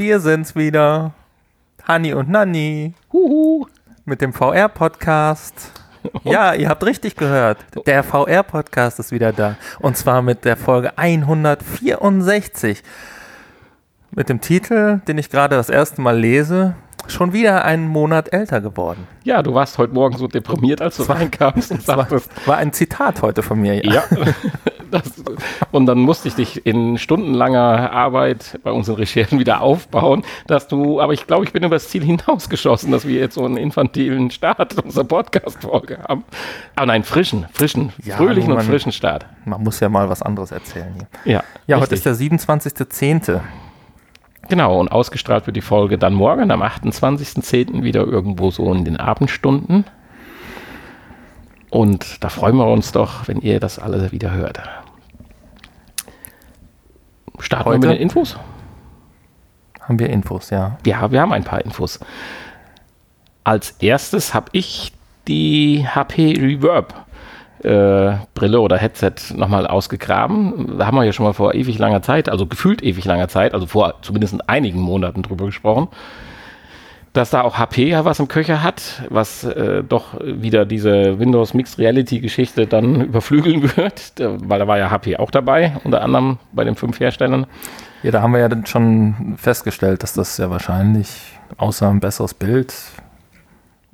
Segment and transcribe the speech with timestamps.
[0.00, 1.12] Wir sind's wieder.
[1.84, 2.94] Hanni und Nanni.
[3.12, 3.66] Huhu.
[4.06, 5.72] Mit dem VR-Podcast.
[6.24, 7.58] Ja, ihr habt richtig gehört.
[7.84, 9.56] Der VR-Podcast ist wieder da.
[9.78, 12.82] Und zwar mit der Folge 164.
[14.12, 16.76] Mit dem Titel, den ich gerade das erste Mal lese,
[17.12, 19.06] schon wieder einen Monat älter geworden.
[19.24, 22.30] Ja, du warst heute Morgen so deprimiert, als du reinkamst und sagtest.
[22.46, 23.92] War, war ein Zitat heute von mir, ja.
[23.94, 24.02] ja.
[24.90, 25.04] Das,
[25.70, 31.00] und dann musste ich dich in stundenlanger Arbeit bei unseren Recherchen wieder aufbauen, dass du,
[31.00, 34.32] aber ich glaube, ich bin über das Ziel hinausgeschossen, dass wir jetzt so einen infantilen
[34.32, 36.24] Start unserer Podcast-Folge haben.
[36.74, 39.26] Aber nein, frischen, frischen, ja, fröhlichen man, und frischen Start.
[39.44, 41.34] Man muss ja mal was anderes erzählen hier.
[41.34, 43.40] Ja, ja heute ist der 27.10.
[44.50, 47.84] Genau, und ausgestrahlt wird die Folge dann morgen am 28.10.
[47.84, 49.84] wieder irgendwo so in den Abendstunden.
[51.70, 54.60] Und da freuen wir uns doch, wenn ihr das alle wieder hört.
[57.38, 58.36] Starten Heute wir mit den Infos?
[59.80, 60.78] Haben wir Infos, ja.
[60.84, 62.00] Ja, wir haben ein paar Infos.
[63.44, 64.92] Als erstes habe ich
[65.28, 67.06] die HP Reverb
[67.62, 70.78] äh, Brille oder Headset nochmal ausgegraben.
[70.78, 73.54] Da haben wir ja schon mal vor ewig langer Zeit, also gefühlt ewig langer Zeit,
[73.54, 75.88] also vor zumindest einigen Monaten drüber gesprochen,
[77.12, 81.54] dass da auch HP ja was im Köcher hat, was äh, doch wieder diese Windows
[81.54, 86.38] Mixed Reality Geschichte dann überflügeln wird, weil da war ja HP auch dabei, unter anderem
[86.52, 87.46] bei den fünf Herstellern.
[88.02, 92.72] Ja, da haben wir ja schon festgestellt, dass das ja wahrscheinlich außer ein besseres Bild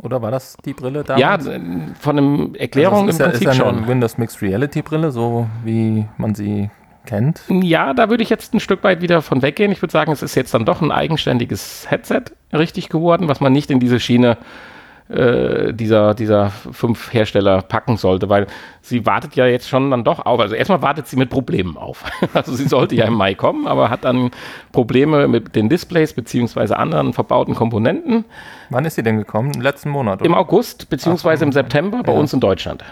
[0.07, 1.19] oder war das die Brille da?
[1.19, 3.77] Ja, von einem Erklärung also im Prinzip ist ja schon.
[3.77, 6.71] Eine Windows Mixed Reality Brille, so wie man sie
[7.05, 7.43] kennt.
[7.49, 9.71] Ja, da würde ich jetzt ein Stück weit wieder von weggehen.
[9.71, 13.53] Ich würde sagen, es ist jetzt dann doch ein eigenständiges Headset richtig geworden, was man
[13.53, 14.76] nicht in diese Schiene äh,
[15.09, 18.49] dieser, dieser fünf Hersteller packen sollte, weil
[18.83, 20.41] sie wartet ja jetzt schon dann doch auf.
[20.41, 22.05] Also erstmal wartet sie mit Problemen auf.
[22.35, 24.31] Also sie sollte ja im Mai kommen, aber hat dann
[24.73, 28.25] Probleme mit den Displays beziehungsweise anderen verbauten Komponenten.
[28.69, 29.53] Wann ist sie denn gekommen?
[29.55, 30.21] Im letzten Monat?
[30.21, 30.27] Oder?
[30.27, 32.19] Im August beziehungsweise Ach, im September bei ja.
[32.19, 32.85] uns in Deutschland.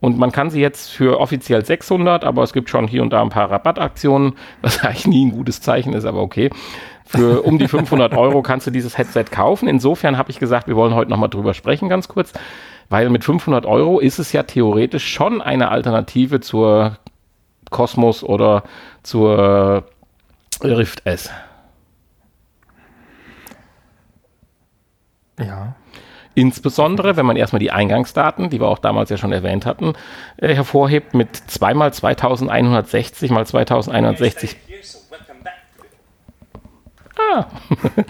[0.00, 3.20] Und man kann sie jetzt für offiziell 600, aber es gibt schon hier und da
[3.20, 6.50] ein paar Rabattaktionen, was eigentlich nie ein gutes Zeichen ist, aber okay.
[7.04, 9.68] Für um die 500 Euro kannst du dieses Headset kaufen.
[9.68, 12.32] Insofern habe ich gesagt, wir wollen heute nochmal drüber sprechen, ganz kurz.
[12.88, 16.98] Weil mit 500 Euro ist es ja theoretisch schon eine Alternative zur
[17.70, 18.62] Cosmos oder
[19.02, 19.84] zur
[20.62, 21.30] Rift S.
[25.38, 25.74] Ja.
[26.34, 29.94] Insbesondere, wenn man erstmal die Eingangsdaten, die wir auch damals ja schon erwähnt hatten,
[30.36, 34.56] äh, hervorhebt mit 2 mal 2160 mal 2160
[37.18, 37.46] ah,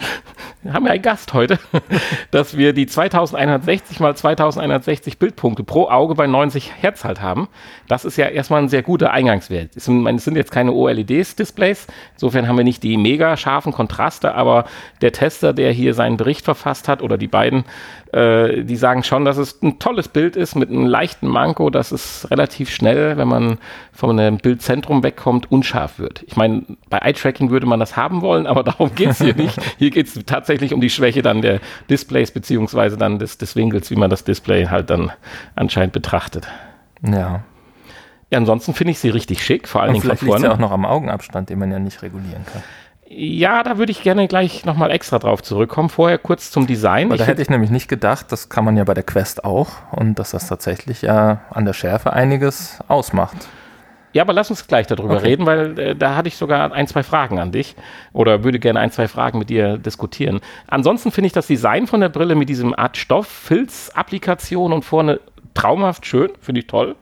[0.69, 1.59] haben wir einen Gast heute,
[2.31, 7.47] dass wir die 2160 mal 2160 Bildpunkte pro Auge bei 90 Hertz halt haben.
[7.87, 9.75] Das ist ja erstmal ein sehr guter Eingangswert.
[9.75, 14.65] Es sind, jetzt keine OLED-Displays, insofern haben wir nicht die mega scharfen Kontraste, aber
[15.01, 17.65] der Tester, der hier seinen Bericht verfasst hat, oder die beiden,
[18.13, 21.91] äh, die sagen schon, dass es ein tolles Bild ist mit einem leichten Manko, dass
[21.91, 23.57] es relativ schnell, wenn man
[23.91, 26.23] von einem Bildzentrum wegkommt, unscharf wird.
[26.27, 29.57] Ich meine, bei Eye-Tracking würde man das haben wollen, aber darum geht es hier nicht.
[29.77, 33.91] Hier geht es tatsächlich um die Schwäche dann der Displays beziehungsweise dann des, des Winkels,
[33.91, 35.11] wie man das Display halt dann
[35.55, 36.47] anscheinend betrachtet.
[37.03, 37.43] Ja.
[38.29, 40.45] Ja, ansonsten finde ich sie richtig schick, vor allen Dingen von vorne.
[40.45, 42.63] ja auch noch am Augenabstand, den man ja nicht regulieren kann.
[43.13, 45.89] Ja, da würde ich gerne gleich nochmal extra drauf zurückkommen.
[45.89, 47.09] Vorher kurz zum Design.
[47.09, 49.71] Weil da hätte ich nämlich nicht gedacht, das kann man ja bei der Quest auch
[49.91, 53.49] und dass das tatsächlich ja an der Schärfe einiges ausmacht.
[54.13, 55.27] Ja, aber lass uns gleich darüber okay.
[55.27, 57.75] reden, weil äh, da hatte ich sogar ein, zwei Fragen an dich
[58.13, 60.41] oder würde gerne ein, zwei Fragen mit dir diskutieren.
[60.67, 65.19] Ansonsten finde ich das Design von der Brille mit diesem Art Stoff-Filz-Applikation und vorne
[65.53, 66.95] traumhaft schön, finde ich toll.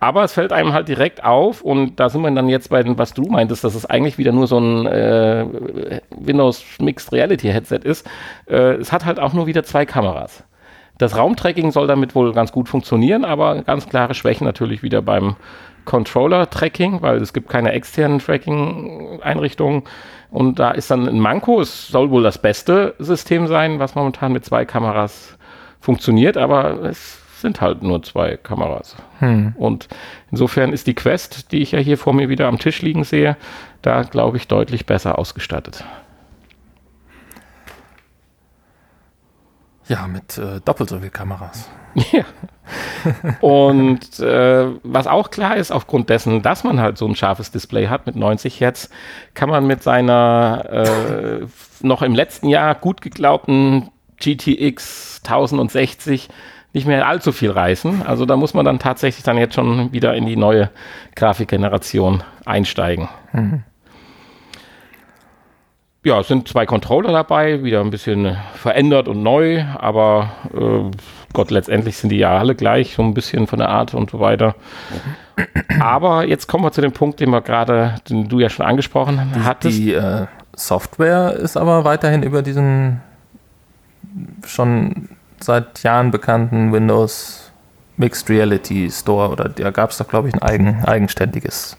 [0.00, 2.98] Aber es fällt einem halt direkt auf und da sind wir dann jetzt bei dem,
[2.98, 5.46] was du meintest, dass es eigentlich wieder nur so ein äh,
[6.10, 8.06] Windows Mixed Reality Headset ist.
[8.46, 10.44] Äh, es hat halt auch nur wieder zwei Kameras.
[10.98, 15.36] Das Raumtracking soll damit wohl ganz gut funktionieren, aber ganz klare Schwächen natürlich wieder beim
[15.84, 19.82] Controller-Tracking, weil es gibt keine externen Tracking-Einrichtungen.
[20.30, 21.60] Und da ist dann ein Manko.
[21.60, 25.36] Es soll wohl das beste System sein, was momentan mit zwei Kameras
[25.80, 28.96] funktioniert, aber es sind halt nur zwei Kameras.
[29.18, 29.54] Hm.
[29.56, 29.88] Und
[30.30, 33.36] insofern ist die Quest, die ich ja hier vor mir wieder am Tisch liegen sehe,
[33.82, 35.84] da glaube ich deutlich besser ausgestattet.
[39.88, 41.68] Ja, mit äh, doppelt so viel Kameras.
[42.12, 42.24] Ja.
[43.40, 47.88] Und äh, was auch klar ist, aufgrund dessen, dass man halt so ein scharfes Display
[47.88, 48.90] hat mit 90 Hertz,
[49.34, 51.46] kann man mit seiner äh,
[51.82, 56.28] noch im letzten Jahr gut geglaubten GTX 1060
[56.72, 58.02] nicht mehr allzu viel reißen.
[58.02, 60.70] Also da muss man dann tatsächlich dann jetzt schon wieder in die neue
[61.14, 63.08] Grafikgeneration einsteigen.
[63.32, 63.62] Mhm.
[66.04, 70.90] Ja, es sind zwei Controller dabei, wieder ein bisschen verändert und neu, aber äh,
[71.32, 74.20] Gott, letztendlich sind die ja alle gleich, so ein bisschen von der Art und so
[74.20, 74.54] weiter.
[75.80, 79.18] Aber jetzt kommen wir zu dem Punkt, den wir gerade, den du ja schon angesprochen
[79.44, 79.78] hattest.
[79.78, 83.00] Die äh, Software ist aber weiterhin über diesen
[84.46, 85.08] schon
[85.40, 87.50] seit Jahren bekannten Windows
[87.96, 91.78] Mixed Reality Store oder da gab es doch, glaube ich, ein eigen, eigenständiges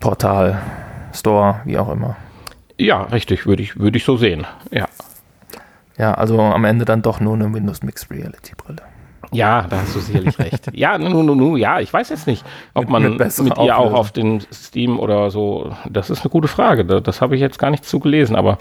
[0.00, 0.60] Portal,
[1.14, 2.16] Store, wie auch immer.
[2.78, 4.46] Ja, richtig, würde ich, würde ich so sehen.
[4.70, 4.86] Ja.
[5.96, 8.82] Ja, also am Ende dann doch nur eine Windows Mixed Reality Brille.
[9.32, 10.70] Ja, da hast du sicherlich recht.
[10.72, 13.76] Ja, nu, nu, nu, ja, ich weiß jetzt nicht, ob mit, man mit, mit ihr
[13.76, 15.74] auch auf den Steam oder so.
[15.90, 16.84] Das ist eine gute Frage.
[16.84, 18.58] Das, das habe ich jetzt gar nicht zugelesen, aber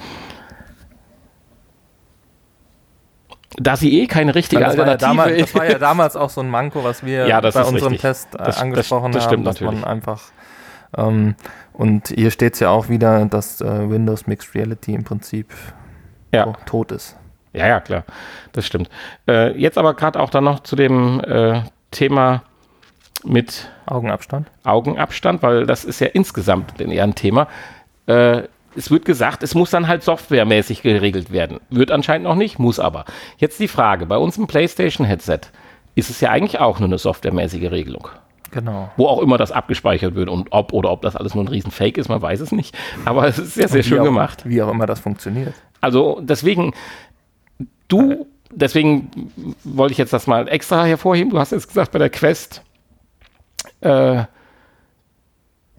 [3.59, 6.29] da sie eh keine richtige das Alternative war ja damals, Das war ja damals auch
[6.29, 8.01] so ein Manko, was wir ja, bei unserem richtig.
[8.01, 9.81] Test äh, das, angesprochen das, das haben, dass natürlich.
[9.81, 10.21] man einfach
[10.95, 11.35] ähm,
[11.77, 15.53] und hier steht es ja auch wieder, dass äh, Windows Mixed Reality im Prinzip
[16.31, 16.51] ja.
[16.65, 17.15] tot ist.
[17.53, 18.03] Ja, ja, klar,
[18.51, 18.89] das stimmt.
[19.27, 22.41] Äh, jetzt aber gerade auch dann noch zu dem äh, Thema
[23.23, 24.47] mit Augenabstand.
[24.63, 27.47] Augenabstand, weil das ist ja insgesamt eher ein Thema.
[28.07, 28.43] Äh,
[28.75, 31.59] es wird gesagt, es muss dann halt softwaremäßig geregelt werden.
[31.69, 33.05] Wird anscheinend noch nicht, muss aber.
[33.37, 35.41] Jetzt die Frage, bei uns im PlayStation-Headset
[35.93, 38.09] ist es ja eigentlich auch nur eine softwaremäßige Regelung.
[38.51, 38.91] Genau.
[38.97, 41.97] Wo auch immer das abgespeichert wird und ob oder ob das alles nur ein Riesenfake
[41.97, 42.77] ist, man weiß es nicht.
[43.05, 44.43] Aber es ist sehr, sehr schön auch, gemacht.
[44.45, 45.53] Wie auch immer das funktioniert.
[45.81, 46.73] Also deswegen,
[47.87, 49.31] du, deswegen
[49.63, 51.31] wollte ich jetzt das mal extra hervorheben.
[51.31, 52.63] Du hast jetzt gesagt, bei der Quest
[53.81, 54.23] äh,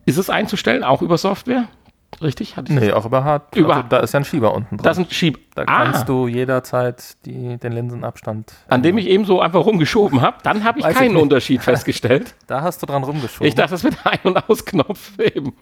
[0.04, 1.68] ist es einzustellen, auch über Software?
[2.20, 2.56] Richtig?
[2.56, 3.54] Hatte nee, auch über Hard.
[3.54, 4.84] Über also, da ist ja ein Schieber unten dran.
[4.84, 5.38] Da ist ein Schieber.
[5.54, 5.84] Da ah.
[5.84, 8.52] kannst du jederzeit die, den Linsenabstand.
[8.66, 11.62] An dem ich eben so einfach rumgeschoben habe, dann habe ich Weiß keinen ich Unterschied
[11.62, 12.34] festgestellt.
[12.48, 13.46] Da hast du dran rumgeschoben.
[13.46, 15.52] Ich dachte, das wird Ein- und Ausknopf eben.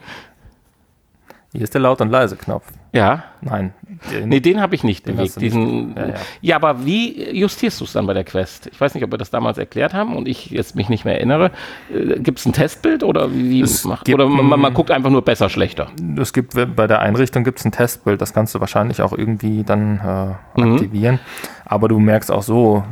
[1.57, 2.65] Hier ist der Laut- und Leise-Knopf.
[2.93, 3.25] Ja.
[3.41, 3.73] Nein.
[4.13, 5.41] Den, nee, den habe ich nicht bewegt.
[5.41, 5.97] Diesen, nicht.
[5.97, 6.15] Ja, ja.
[6.43, 8.67] ja, aber wie justierst du es dann bei der Quest?
[8.67, 11.15] Ich weiß nicht, ob wir das damals erklärt haben und ich jetzt mich nicht mehr
[11.15, 11.51] erinnere.
[11.91, 15.49] Äh, gibt es ein Testbild oder wie macht, Oder man, man, guckt einfach nur besser,
[15.49, 15.89] schlechter?
[16.21, 19.65] Es gibt bei der Einrichtung gibt es ein Testbild, das kannst du wahrscheinlich auch irgendwie
[19.65, 20.75] dann äh, mhm.
[20.75, 21.15] aktivieren.
[21.15, 21.49] Mhm.
[21.65, 22.85] Aber du merkst auch so,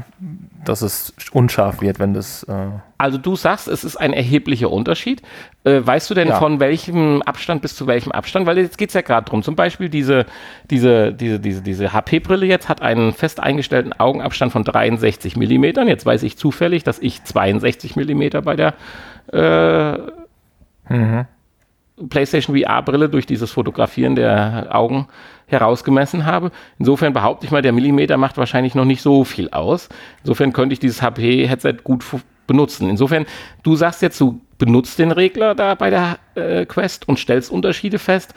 [0.69, 2.43] dass es unscharf wird, wenn das.
[2.45, 2.67] Äh
[2.99, 5.23] also du sagst, es ist ein erheblicher Unterschied.
[5.65, 6.39] Äh, weißt du denn ja.
[6.39, 8.47] von welchem Abstand bis zu welchem Abstand?
[8.47, 9.43] Weil jetzt geht es ja gerade drum.
[9.43, 10.27] Zum Beispiel diese,
[10.71, 15.89] diese, diese, diese, diese HP-Brille jetzt hat einen fest eingestellten Augenabstand von 63 Millimetern.
[15.89, 18.75] Jetzt weiß ich zufällig, dass ich 62 Millimeter bei der
[19.33, 19.99] äh,
[20.89, 21.27] mhm.
[22.09, 25.07] PlayStation VR-Brille durch dieses Fotografieren der Augen
[25.47, 26.51] herausgemessen habe.
[26.79, 29.89] Insofern behaupte ich mal, der Millimeter macht wahrscheinlich noch nicht so viel aus.
[30.23, 32.05] Insofern könnte ich dieses HP-Headset gut
[32.47, 32.89] benutzen.
[32.89, 33.27] Insofern,
[33.63, 37.99] du sagst jetzt, du benutzt den Regler da bei der äh, Quest und stellst Unterschiede
[37.99, 38.35] fest.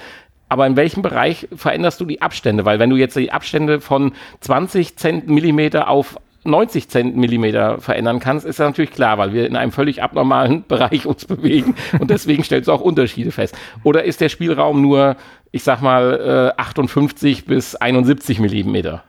[0.50, 2.64] Aber in welchem Bereich veränderst du die Abstände?
[2.64, 8.60] Weil wenn du jetzt die Abstände von 20 Zentimeter auf 90 Zentimeter verändern kannst, ist
[8.60, 12.68] das natürlich klar, weil wir in einem völlig abnormalen Bereich uns bewegen und deswegen stellst
[12.68, 13.56] du auch Unterschiede fest.
[13.84, 15.16] Oder ist der Spielraum nur,
[15.52, 19.04] ich sag mal, äh, 58 bis 71 Millimeter?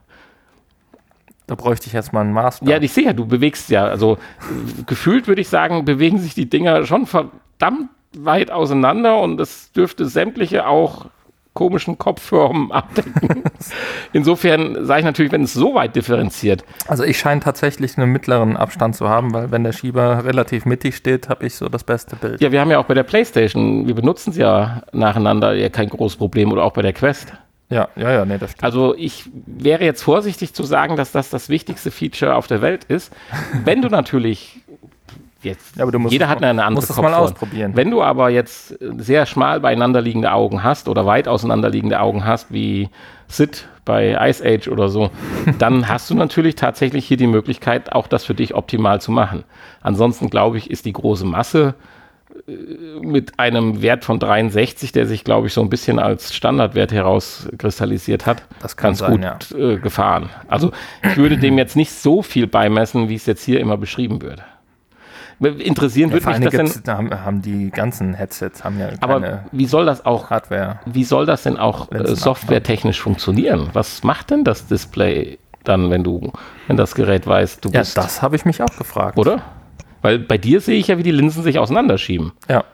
[1.47, 2.61] Da bräuchte ich jetzt mal ein Maß.
[2.65, 3.87] Ja, ich sehe ja, du bewegst ja.
[3.87, 4.19] Also
[4.87, 10.07] gefühlt würde ich sagen, bewegen sich die Dinger schon verdammt weit auseinander und es dürfte
[10.07, 11.07] sämtliche auch
[11.59, 13.43] komischen Kopfformen abdecken.
[14.13, 16.65] Insofern sage ich natürlich, wenn es so weit differenziert.
[16.87, 20.95] Also ich scheine tatsächlich einen mittleren Abstand zu haben, weil wenn der Schieber relativ mittig
[20.95, 22.41] steht, habe ich so das beste Bild.
[22.41, 25.89] Ja, wir haben ja auch bei der Playstation, wir benutzen es ja nacheinander, ja kein
[25.89, 27.33] großes Problem oder auch bei der Quest.
[27.71, 28.63] Ja, ja, ja, nee, das stimmt.
[28.63, 32.85] Also ich wäre jetzt vorsichtig zu sagen, dass das das wichtigste Feature auf der Welt
[32.85, 33.13] ist.
[33.65, 34.61] Wenn du natürlich
[35.43, 37.73] jetzt, ja, jeder hat eine andere musst mal ausprobieren.
[37.75, 42.53] Wenn du aber jetzt sehr schmal beieinander liegende Augen hast oder weit auseinanderliegende Augen hast,
[42.53, 42.89] wie
[43.29, 45.11] Sid bei Ice Age oder so,
[45.59, 49.45] dann hast du natürlich tatsächlich hier die Möglichkeit, auch das für dich optimal zu machen.
[49.81, 51.75] Ansonsten glaube ich, ist die große Masse
[52.47, 52.53] äh,
[53.01, 58.27] mit einem Wert von 63, der sich, glaube ich, so ein bisschen als Standardwert herauskristallisiert
[58.27, 59.59] hat, das kann ganz sein, gut ja.
[59.59, 60.31] äh, gefahren.
[60.49, 64.21] Also ich würde dem jetzt nicht so viel beimessen, wie es jetzt hier immer beschrieben
[64.21, 64.43] wird.
[65.41, 69.67] Interessieren ja, würde mich das denn, haben, haben die ganzen Headsets haben ja aber wie
[69.67, 73.71] soll das auch Hardware wie soll das denn auch äh, softwaretechnisch funktionieren?
[73.73, 76.33] Was macht denn das Display dann, wenn du
[76.67, 79.19] wenn das Gerät weiß, du ja, bist das habe ich mich auch gefragt.
[79.19, 79.43] Oder?
[80.03, 82.33] Weil bei dir sehe ich ja, wie die Linsen sich auseinanderschieben.
[82.49, 82.65] Ja.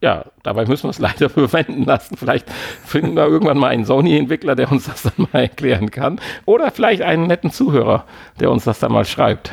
[0.00, 2.16] Ja, dabei müssen wir es leider verwenden lassen.
[2.16, 2.50] Vielleicht
[2.84, 6.20] finden wir irgendwann mal einen Sony-Entwickler, der uns das dann mal erklären kann.
[6.44, 8.04] Oder vielleicht einen netten Zuhörer,
[8.40, 9.52] der uns das dann mal schreibt.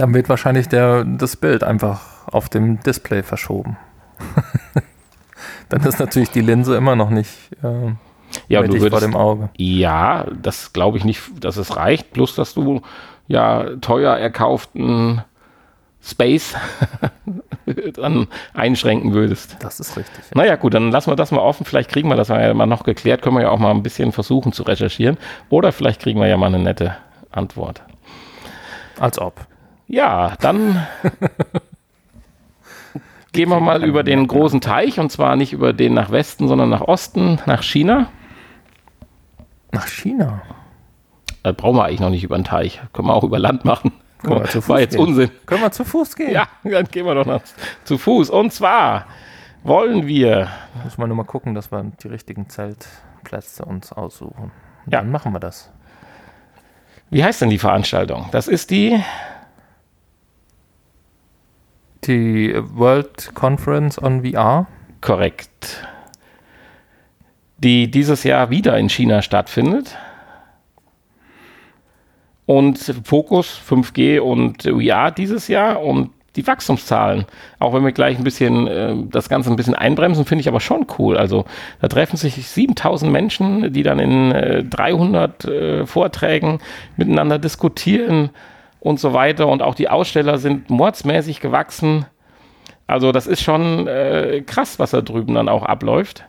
[0.00, 3.76] Dann wird wahrscheinlich der, das Bild einfach auf dem Display verschoben.
[5.68, 7.28] dann ist natürlich die Linse immer noch nicht
[7.62, 7.92] äh,
[8.48, 9.50] Ja, du mittig vor würdest, dem Auge.
[9.58, 12.14] ja, das glaube ich nicht, dass es reicht.
[12.14, 12.80] Plus, dass du
[13.28, 15.22] ja teuer erkauften
[16.02, 16.54] Space
[17.92, 19.58] dann einschränken würdest.
[19.60, 20.24] Das ist richtig.
[20.34, 21.66] Naja, gut, dann lassen wir das mal offen.
[21.66, 23.20] Vielleicht kriegen wir das ja mal noch geklärt.
[23.20, 25.18] Können wir ja auch mal ein bisschen versuchen zu recherchieren.
[25.50, 26.96] Oder vielleicht kriegen wir ja mal eine nette
[27.30, 27.82] Antwort.
[28.98, 29.46] Als ob.
[29.92, 30.86] Ja, dann
[33.32, 36.68] gehen wir mal über den großen Teich und zwar nicht über den nach Westen, sondern
[36.68, 38.06] nach Osten, nach China.
[39.72, 40.42] Nach China.
[41.42, 42.80] Da brauchen wir eigentlich noch nicht über den Teich.
[42.92, 43.92] Können wir auch über Land machen.
[44.22, 45.06] Können wir zu Fuß War jetzt gehen.
[45.06, 45.30] Unsinn.
[45.46, 46.30] Können wir zu Fuß gehen?
[46.32, 47.42] Ja, dann gehen wir doch noch
[47.84, 48.30] zu Fuß.
[48.30, 49.06] Und zwar
[49.64, 50.48] wollen wir,
[50.84, 54.52] Muss man nur mal gucken, dass wir die richtigen Zeltplätze uns aussuchen.
[54.86, 55.00] Und Ja.
[55.00, 55.70] Dann machen wir das.
[57.10, 58.28] wie heißt denn die Veranstaltung?
[58.32, 59.02] Das ist die,
[62.04, 64.66] Die World Conference on VR.
[65.02, 65.86] korrekt,
[67.58, 69.98] die dieses Jahr wieder in China stattfindet.
[72.46, 77.26] Und Fokus 5G und VR dieses Jahr und die Wachstumszahlen.
[77.58, 80.60] Auch wenn wir gleich ein bisschen äh, das Ganze ein bisschen einbremsen, finde ich aber
[80.60, 81.18] schon cool.
[81.18, 81.44] Also
[81.80, 86.60] da treffen sich 7000 Menschen, die dann in äh, 300 äh, Vorträgen
[86.96, 88.30] miteinander diskutieren
[88.80, 89.46] und so weiter.
[89.46, 92.06] Und auch die Aussteller sind mordsmäßig gewachsen.
[92.86, 96.24] Also das ist schon äh, krass, was da drüben dann auch abläuft.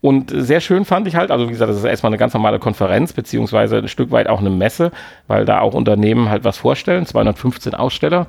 [0.00, 2.58] Und sehr schön fand ich halt, also wie gesagt, das ist erstmal eine ganz normale
[2.58, 4.92] Konferenz, beziehungsweise ein Stück weit auch eine Messe,
[5.26, 8.26] weil da auch Unternehmen halt was vorstellen, 215 Aussteller.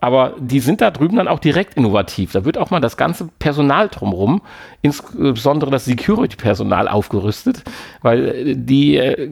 [0.00, 2.32] Aber die sind da drüben dann auch direkt innovativ.
[2.32, 4.42] Da wird auch mal das ganze Personal drumherum,
[4.82, 7.62] insbesondere das Security-Personal aufgerüstet,
[8.02, 9.30] weil äh, die äh,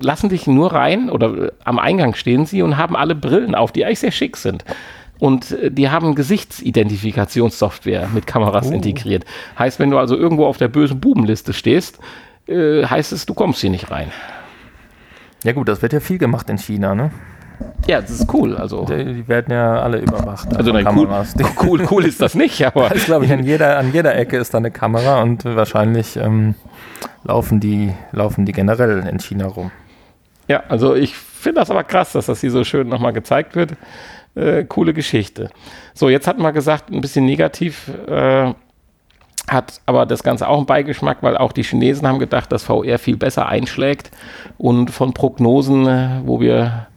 [0.00, 3.72] lassen dich nur rein oder äh, am Eingang stehen sie und haben alle Brillen auf,
[3.72, 4.64] die eigentlich sehr schick sind.
[5.18, 8.74] Und die haben Gesichtsidentifikationssoftware mit Kameras Oh.
[8.74, 9.24] integriert.
[9.58, 11.98] Heißt, wenn du also irgendwo auf der bösen Bubenliste stehst,
[12.46, 14.12] äh, heißt es, du kommst hier nicht rein.
[15.42, 17.10] Ja gut, das wird ja viel gemacht in China, ne?
[17.86, 18.56] Ja, das ist cool.
[18.56, 20.54] Also, Die, werden ja alle überwacht.
[20.56, 21.34] also von nein, cool, Kameras.
[21.62, 24.58] cool, cool ist das nicht, aber Ich glaube, an jeder, an jeder Ecke ist da
[24.58, 26.54] eine Kamera und wahrscheinlich ähm,
[27.24, 29.70] laufen, die, laufen die generell in China rum.
[30.48, 33.72] Ja, also ich finde das aber krass, dass das hier so schön nochmal gezeigt wird.
[34.34, 35.50] Äh, coole Geschichte.
[35.94, 38.52] So, jetzt hatten wir gesagt, ein bisschen negativ äh,
[39.48, 42.98] hat aber das Ganze auch einen Beigeschmack, weil auch die Chinesen haben gedacht, dass VR
[42.98, 44.10] viel besser einschlägt
[44.58, 46.88] und von Prognosen, äh, wo wir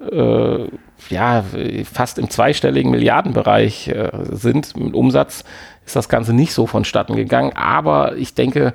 [0.00, 0.68] äh,
[1.08, 1.44] ja
[1.90, 5.44] fast im zweistelligen Milliardenbereich äh, sind mit Umsatz,
[5.84, 7.52] ist das Ganze nicht so vonstatten gegangen.
[7.54, 8.74] Aber ich denke,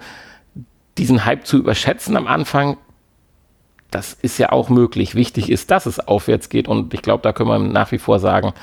[0.98, 2.78] diesen Hype zu überschätzen am Anfang,
[3.92, 5.16] das ist ja auch möglich.
[5.16, 8.20] Wichtig ist, dass es aufwärts geht und ich glaube, da können wir nach wie vor
[8.20, 8.54] sagen,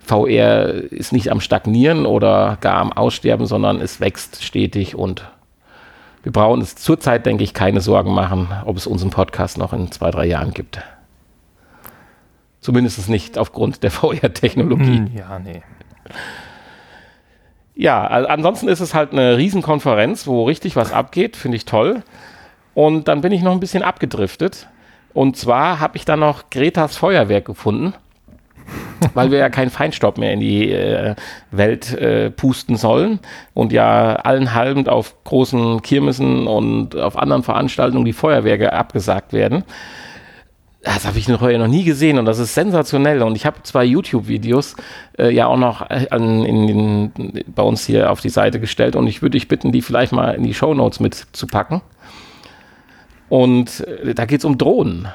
[0.00, 5.24] VR ist nicht am Stagnieren oder gar am Aussterben, sondern es wächst stetig und
[6.22, 9.90] wir brauchen uns zurzeit, denke ich, keine Sorgen machen, ob es unseren Podcast noch in
[9.92, 10.80] zwei, drei Jahren gibt.
[12.68, 14.98] Zumindest nicht aufgrund der VR-Technologie.
[14.98, 15.62] Hm, ja, nee.
[17.74, 22.02] Ja, also ansonsten ist es halt eine Riesenkonferenz, wo richtig was abgeht, finde ich toll.
[22.74, 24.68] Und dann bin ich noch ein bisschen abgedriftet.
[25.14, 27.94] Und zwar habe ich dann noch Gretas Feuerwerk gefunden,
[29.14, 31.14] weil wir ja keinen Feinstaub mehr in die äh,
[31.50, 33.18] Welt äh, pusten sollen
[33.54, 39.64] und ja allen halbend auf großen Kirmessen und auf anderen Veranstaltungen die Feuerwerke abgesagt werden.
[40.94, 43.22] Das habe ich noch, noch nie gesehen und das ist sensationell.
[43.22, 44.74] Und ich habe zwei YouTube-Videos
[45.18, 48.96] äh, ja auch noch äh, an, in den, bei uns hier auf die Seite gestellt
[48.96, 51.82] und ich würde dich bitten, die vielleicht mal in die Shownotes mitzupacken.
[53.28, 55.08] Und äh, da geht es um Drohnen.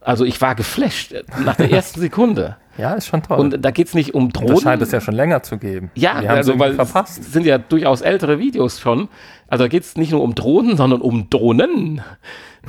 [0.00, 2.56] Also ich war geflasht äh, nach der ersten Sekunde.
[2.78, 3.38] Ja, ist schon toll.
[3.38, 4.54] Und da geht es nicht um Drohnen.
[4.54, 5.90] das scheint es ja schon länger zu geben.
[5.94, 7.20] Ja, Die haben also weil verpasst.
[7.20, 9.08] es sind ja durchaus ältere Videos schon.
[9.48, 12.02] Also da geht es nicht nur um Drohnen, sondern um Drohnen.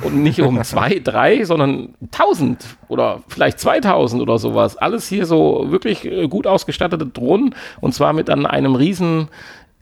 [0.02, 4.76] Und nicht um zwei, drei, sondern tausend oder vielleicht 2000 oder sowas.
[4.76, 9.28] Alles hier so wirklich äh, gut ausgestattete Drohnen und zwar mit dann einem riesen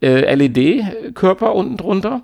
[0.01, 2.23] äh, LED-Körper unten drunter.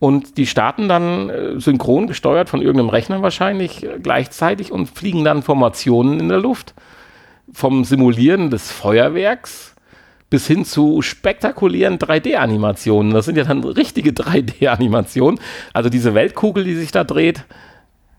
[0.00, 5.24] Und die starten dann äh, synchron gesteuert von irgendeinem Rechner wahrscheinlich äh, gleichzeitig und fliegen
[5.24, 6.74] dann Formationen in der Luft.
[7.52, 9.74] Vom Simulieren des Feuerwerks
[10.30, 13.12] bis hin zu spektakulären 3D-Animationen.
[13.12, 15.40] Das sind ja dann richtige 3D-Animationen.
[15.72, 17.44] Also diese Weltkugel, die sich da dreht,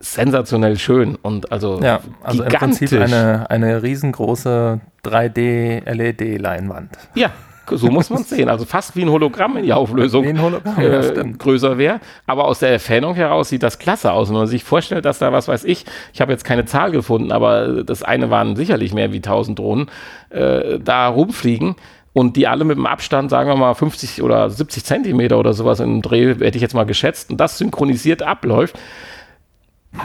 [0.00, 2.92] sensationell schön und also Ja, also gigantisch.
[2.92, 6.90] im Prinzip eine, eine riesengroße 3D-LED-Leinwand.
[7.14, 7.30] Ja,
[7.70, 8.48] so muss man es sehen.
[8.48, 12.00] Also fast wie ein Hologramm in die Auflösung Wie ein Hologramm, äh, größer wäre.
[12.26, 14.28] Aber aus der Entfernung heraus sieht das klasse aus.
[14.28, 17.32] Wenn man sich vorstellt, dass da, was weiß ich, ich habe jetzt keine Zahl gefunden,
[17.32, 19.90] aber das eine waren sicherlich mehr wie 1000 Drohnen,
[20.30, 21.76] äh, da rumfliegen
[22.12, 25.80] und die alle mit einem Abstand, sagen wir mal 50 oder 70 Zentimeter oder sowas
[25.80, 28.78] in einem Dreh, hätte ich jetzt mal geschätzt, und das synchronisiert abläuft,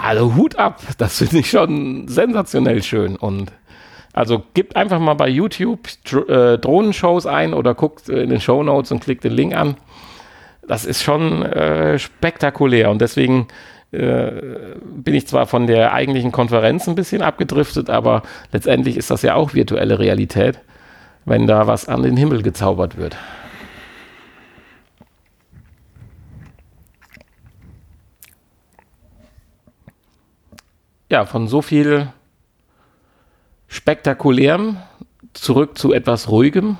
[0.01, 3.51] also Hut ab, das finde ich schon sensationell schön und
[4.17, 5.87] also gebt einfach mal bei YouTube
[6.27, 9.77] äh, Drohnenshows ein oder guckt in den Show Notes und klickt den Link an.
[10.67, 13.47] Das ist schon äh, spektakulär und deswegen
[13.91, 14.31] äh,
[14.83, 19.35] bin ich zwar von der eigentlichen Konferenz ein bisschen abgedriftet, aber letztendlich ist das ja
[19.35, 20.61] auch virtuelle Realität,
[21.25, 23.15] wenn da was an den Himmel gezaubert wird.
[31.11, 32.07] Ja, von so viel
[33.77, 34.77] spektakulärem
[35.33, 36.77] zurück zu etwas ruhigem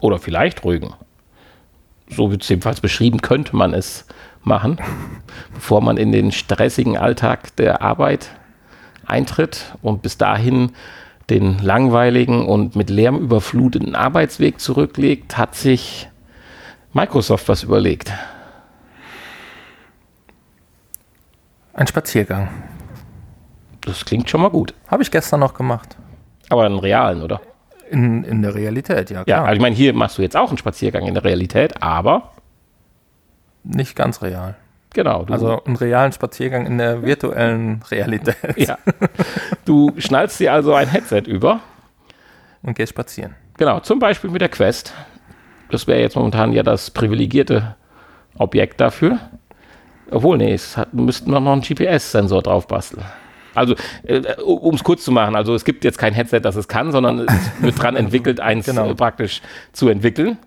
[0.00, 0.94] oder vielleicht ruhigem.
[2.08, 4.06] So wird es jedenfalls beschrieben, könnte man es
[4.42, 4.78] machen,
[5.54, 8.30] bevor man in den stressigen Alltag der Arbeit
[9.04, 10.72] eintritt und bis dahin
[11.28, 16.08] den langweiligen und mit Lärm überfluteten Arbeitsweg zurücklegt, hat sich
[16.94, 18.10] Microsoft was überlegt.
[21.74, 22.48] Ein Spaziergang.
[23.86, 24.74] Das klingt schon mal gut.
[24.88, 25.96] Habe ich gestern noch gemacht.
[26.50, 27.40] Aber einen realen, oder?
[27.88, 29.24] In, in der Realität, ja.
[29.24, 29.38] Klar.
[29.38, 32.32] Ja, also ich meine, hier machst du jetzt auch einen Spaziergang in der Realität, aber.
[33.62, 34.56] Nicht ganz real.
[34.92, 35.26] Genau.
[35.28, 38.36] also einen realen Spaziergang in der virtuellen Realität.
[38.56, 38.78] Ja.
[39.66, 41.60] Du schnallst dir also ein Headset über.
[42.62, 43.34] Und gehst spazieren.
[43.58, 44.94] Genau, zum Beispiel mit der Quest.
[45.70, 47.76] Das wäre jetzt momentan ja das privilegierte
[48.38, 49.18] Objekt dafür.
[50.10, 53.04] Obwohl, nee, es hat, müssten wir noch einen GPS-Sensor drauf basteln.
[53.56, 56.68] Also, äh, um es kurz zu machen, also es gibt jetzt kein Headset, das es
[56.68, 58.90] kann, sondern es wird dran entwickelt, eins genau.
[58.90, 60.38] äh, praktisch zu entwickeln.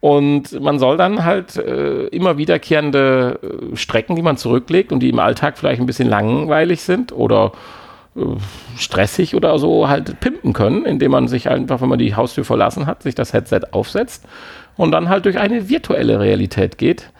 [0.00, 5.08] Und man soll dann halt äh, immer wiederkehrende äh, Strecken, die man zurücklegt und die
[5.08, 7.52] im Alltag vielleicht ein bisschen langweilig sind oder
[8.14, 8.20] äh,
[8.76, 12.84] stressig oder so, halt pimpen können, indem man sich einfach, wenn man die Haustür verlassen
[12.84, 14.26] hat, sich das Headset aufsetzt
[14.76, 17.10] und dann halt durch eine virtuelle Realität geht,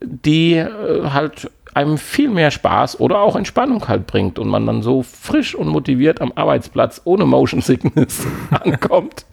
[0.00, 0.68] die äh,
[1.12, 5.54] halt einem viel mehr Spaß oder auch Entspannung halt bringt und man dann so frisch
[5.54, 9.24] und motiviert am Arbeitsplatz ohne Motion Sickness ankommt.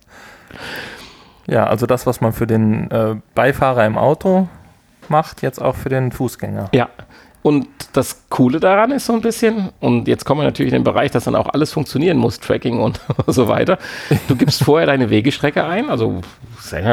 [1.48, 4.48] Ja, also das, was man für den äh, Beifahrer im Auto
[5.08, 6.70] macht, jetzt auch für den Fußgänger.
[6.74, 6.90] Ja,
[7.42, 10.84] und das Coole daran ist so ein bisschen, und jetzt kommen wir natürlich in den
[10.84, 13.78] Bereich, dass dann auch alles funktionieren muss, Tracking und so weiter.
[14.28, 16.22] Du gibst vorher deine Wegestrecke ein, also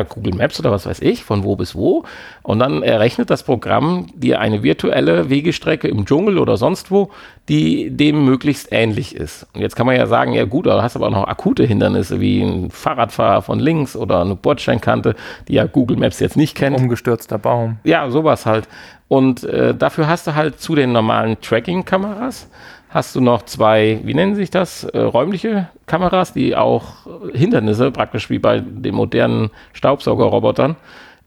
[0.09, 2.05] Google Maps oder was weiß ich, von wo bis wo,
[2.43, 7.11] und dann errechnet das Programm dir eine virtuelle Wegestrecke im Dschungel oder sonst wo,
[7.49, 9.47] die dem möglichst ähnlich ist.
[9.53, 12.21] Und jetzt kann man ja sagen, ja gut, du hast aber auch noch akute Hindernisse
[12.21, 15.15] wie ein Fahrradfahrer von links oder eine Bordsteinkante,
[15.49, 16.77] die ja Google Maps jetzt nicht kennt.
[16.77, 17.79] Umgestürzter Baum.
[17.85, 18.69] Ja, sowas halt.
[19.09, 22.51] Und äh, dafür hast du halt zu den normalen Tracking-Kameras,
[22.89, 28.31] hast du noch zwei, wie nennen sich das, äh, räumliche Kameras, die auch Hindernisse, praktisch
[28.31, 30.77] wie bei den modernen Staubsaugerrobotern,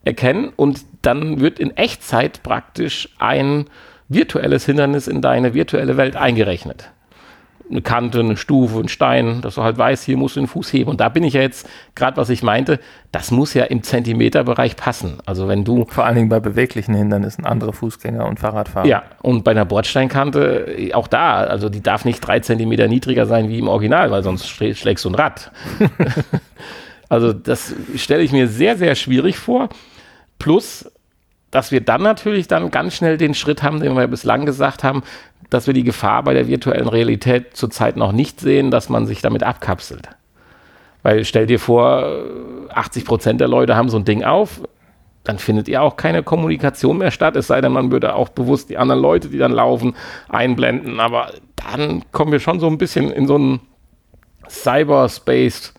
[0.04, 0.52] erkennen.
[0.56, 3.66] Und dann wird in Echtzeit praktisch ein
[4.10, 6.92] virtuelles Hindernis in deine virtuelle Welt eingerechnet
[7.70, 10.74] eine Kante, eine Stufe, ein Stein, dass du halt weißt, hier musst du den Fuß
[10.74, 10.90] heben.
[10.90, 12.80] Und da bin ich ja jetzt, gerade was ich meinte,
[13.12, 15.18] das muss ja im Zentimeterbereich passen.
[15.26, 15.86] Also wenn du.
[15.90, 18.88] Vor allen Dingen bei beweglichen Hindernissen, andere Fußgänger und Fahrradfahrer.
[18.88, 23.50] Ja, und bei einer Bordsteinkante, auch da, also die darf nicht drei Zentimeter niedriger sein
[23.50, 25.52] wie im Original, weil sonst schlägst du ein Rad.
[27.10, 29.70] also das stelle ich mir sehr, sehr schwierig vor.
[30.40, 30.90] Plus,
[31.52, 35.04] dass wir dann natürlich dann ganz schnell den Schritt haben, den wir bislang gesagt haben,
[35.50, 39.22] dass wir die Gefahr bei der virtuellen Realität zurzeit noch nicht sehen, dass man sich
[39.22, 40.10] damit abkapselt.
[41.02, 42.24] Weil stell dir vor,
[42.70, 44.62] 80 Prozent der Leute haben so ein Ding auf,
[45.24, 48.70] dann findet ihr auch keine Kommunikation mehr statt, es sei denn, man würde auch bewusst
[48.70, 49.96] die anderen Leute, die dann laufen,
[50.28, 51.00] einblenden.
[51.00, 53.60] Aber dann kommen wir schon so ein bisschen in so einen
[54.50, 55.74] Cyberspace.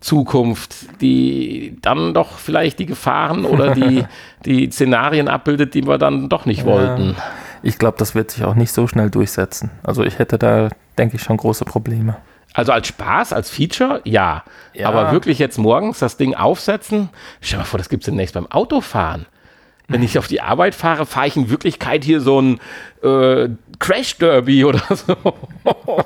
[0.00, 4.04] Zukunft, die dann doch vielleicht die Gefahren oder die,
[4.44, 6.66] die Szenarien abbildet, die wir dann doch nicht ja.
[6.66, 7.16] wollten
[7.62, 9.70] ich glaube, das wird sich auch nicht so schnell durchsetzen.
[9.82, 12.16] Also ich hätte da, denke ich, schon große Probleme.
[12.54, 14.44] Also als Spaß, als Feature, ja.
[14.72, 14.88] ja.
[14.88, 18.34] Aber wirklich jetzt morgens das Ding aufsetzen, stell dir mal vor, das gibt es demnächst
[18.34, 19.26] beim Autofahren.
[19.90, 22.60] Wenn ich auf die Arbeit fahre, fahre ich in Wirklichkeit hier so ein
[23.02, 25.16] äh, Crash Derby oder so.
[25.64, 26.02] Oh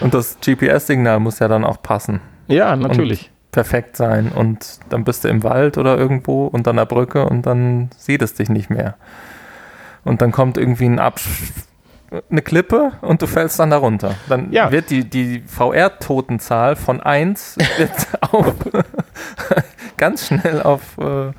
[0.00, 2.20] Und das GPS-Signal muss ja dann auch passen.
[2.46, 3.30] Ja, natürlich.
[3.50, 7.90] Perfekt sein und dann bist du im Wald oder irgendwo unter einer Brücke und dann
[7.96, 8.94] sieht es dich nicht mehr.
[10.04, 11.26] Und dann kommt irgendwie ein Absch
[12.30, 14.14] eine Klippe und du fällst dann darunter.
[14.28, 14.70] Dann ja.
[14.70, 17.58] wird die, die VR-Totenzahl von 1
[18.20, 18.54] auf
[19.96, 21.32] ganz schnell auf, äh,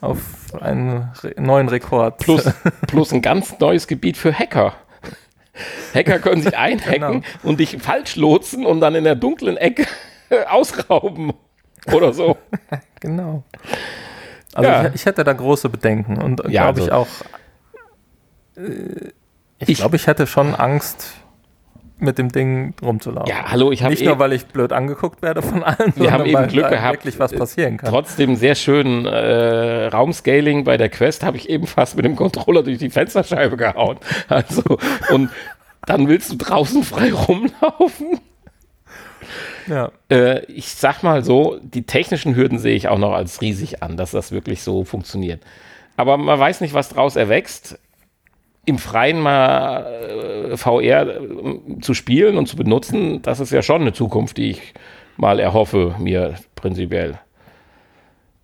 [0.00, 0.18] auf
[0.60, 2.18] einen neuen Rekord.
[2.18, 2.48] Plus,
[2.86, 4.74] plus ein ganz neues Gebiet für Hacker.
[5.94, 7.22] Hacker können sich einhacken genau.
[7.42, 9.86] und dich falsch lotsen und dann in der dunklen Ecke
[10.48, 11.32] ausrauben
[11.92, 12.36] oder so.
[13.00, 13.44] genau.
[14.54, 14.86] Also ja.
[14.86, 17.08] ich, ich, hätte da große Bedenken und ja, glaube also ich auch.
[18.56, 19.12] Äh,
[19.58, 21.12] ich glaube, ich hätte schon Angst,
[22.02, 23.28] mit dem Ding rumzulaufen.
[23.28, 26.26] Ja, hallo, ich habe nicht nur, weil ich blöd angeguckt werde von allen, wir haben
[26.26, 27.90] eben Glück gehabt, wirklich was passieren kann.
[27.90, 32.62] Trotzdem sehr schön äh, Raumscaling bei der Quest habe ich eben fast mit dem Controller
[32.62, 33.98] durch die Fensterscheibe gehauen.
[34.28, 34.62] Also
[35.10, 35.30] und
[35.86, 38.20] dann willst du draußen frei rumlaufen.
[39.66, 39.90] Ja.
[40.10, 43.96] Äh, ich sag mal so, die technischen Hürden sehe ich auch noch als riesig an,
[43.96, 45.42] dass das wirklich so funktioniert.
[45.96, 47.78] Aber man weiß nicht, was draus erwächst
[48.64, 53.82] im Freien mal äh, VR äh, zu spielen und zu benutzen, das ist ja schon
[53.82, 54.74] eine Zukunft, die ich
[55.16, 57.18] mal erhoffe, mir prinzipiell.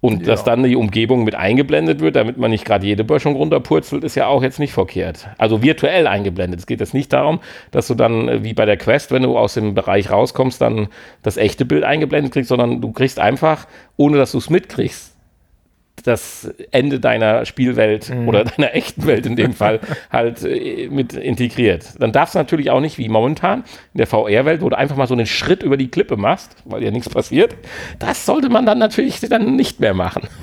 [0.01, 0.27] Und ja.
[0.27, 4.15] dass dann die Umgebung mit eingeblendet wird, damit man nicht gerade jede Böschung runterpurzelt, ist
[4.15, 5.29] ja auch jetzt nicht verkehrt.
[5.39, 6.61] Also virtuell eingeblendet.
[6.61, 7.41] Es geht jetzt nicht darum,
[7.73, 10.89] dass du dann, äh, wie bei der Quest, wenn du aus dem Bereich rauskommst, dann
[11.23, 15.18] das echte Bild eingeblendet kriegst, sondern du kriegst einfach, ohne dass du es mitkriegst,
[16.03, 18.29] das Ende deiner Spielwelt mhm.
[18.29, 19.81] oder deiner echten Welt in dem Fall
[20.13, 21.95] halt äh, mit integriert.
[21.99, 25.07] Dann darfst du natürlich auch nicht wie momentan in der VR-Welt, wo du einfach mal
[25.07, 27.55] so einen Schritt über die Klippe machst, weil ja nichts passiert.
[27.99, 30.29] Das sollte man dann natürlich dann nicht mehr machen.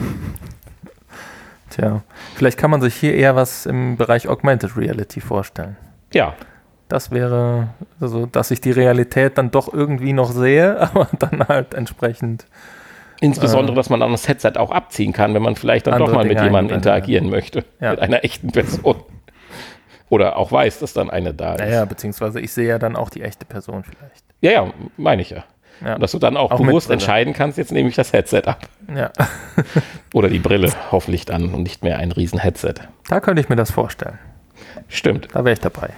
[1.70, 2.04] Tja,
[2.36, 5.78] vielleicht kann man sich hier eher was im Bereich Augmented Reality vorstellen.
[6.14, 6.36] Ja.
[6.88, 11.74] Das wäre, also, dass ich die Realität dann doch irgendwie noch sehe, aber dann halt
[11.74, 12.46] entsprechend
[13.22, 16.12] Insbesondere, äh, dass man dann das Headset auch abziehen kann, wenn man vielleicht dann doch
[16.12, 17.64] mal mit jemandem interagieren möchte.
[17.80, 17.92] Ja.
[17.92, 18.98] Mit einer echten Person.
[20.10, 21.62] Oder auch weiß, dass dann eine da ist.
[21.62, 24.24] Naja, beziehungsweise ich sehe ja dann auch die echte Person vielleicht.
[24.42, 25.44] Ja, ja, meine ich ja.
[25.84, 25.98] ja.
[25.98, 28.68] dass du dann auch, auch bewusst entscheiden kannst, jetzt nehme ich das Headset ab.
[28.96, 29.12] Ja.
[30.14, 32.76] Oder die Brille hoffentlich dann und nicht mehr ein riesen Headset.
[33.10, 34.20] Da könnte ich mir das vorstellen.
[34.88, 35.30] Stimmt.
[35.34, 35.90] Da wäre ich dabei.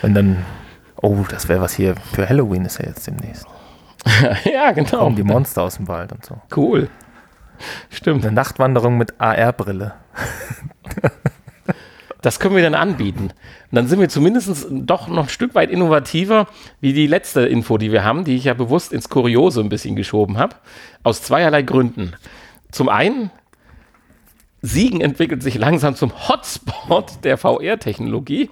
[0.00, 0.46] Wenn dann,
[1.02, 3.46] oh, das wäre was hier für Halloween ist ja jetzt demnächst.
[4.44, 4.90] ja, genau.
[4.90, 6.40] Da kommen die Monster aus dem Wald und so.
[6.54, 6.88] Cool.
[7.90, 8.24] Stimmt.
[8.24, 9.94] Eine Nachtwanderung mit AR-Brille.
[12.20, 13.24] das können wir dann anbieten.
[13.24, 13.32] Und
[13.72, 16.46] dann sind wir zumindest doch noch ein Stück weit innovativer
[16.80, 19.96] wie die letzte Info, die wir haben, die ich ja bewusst ins Kuriose ein bisschen
[19.96, 20.56] geschoben habe.
[21.02, 22.14] Aus zweierlei Gründen.
[22.70, 23.30] Zum einen,
[24.62, 28.48] Siegen entwickelt sich langsam zum Hotspot der VR-Technologie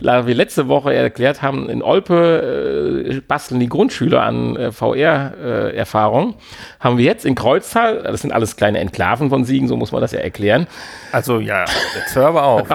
[0.00, 6.30] wie letzte Woche erklärt haben, in Olpe äh, basteln die Grundschüler an äh, VR-Erfahrung.
[6.30, 9.92] Äh, haben wir jetzt in Kreuztal, das sind alles kleine Enklaven von Siegen, so muss
[9.92, 10.66] man das ja erklären.
[11.12, 12.66] Also ja, der Server auch.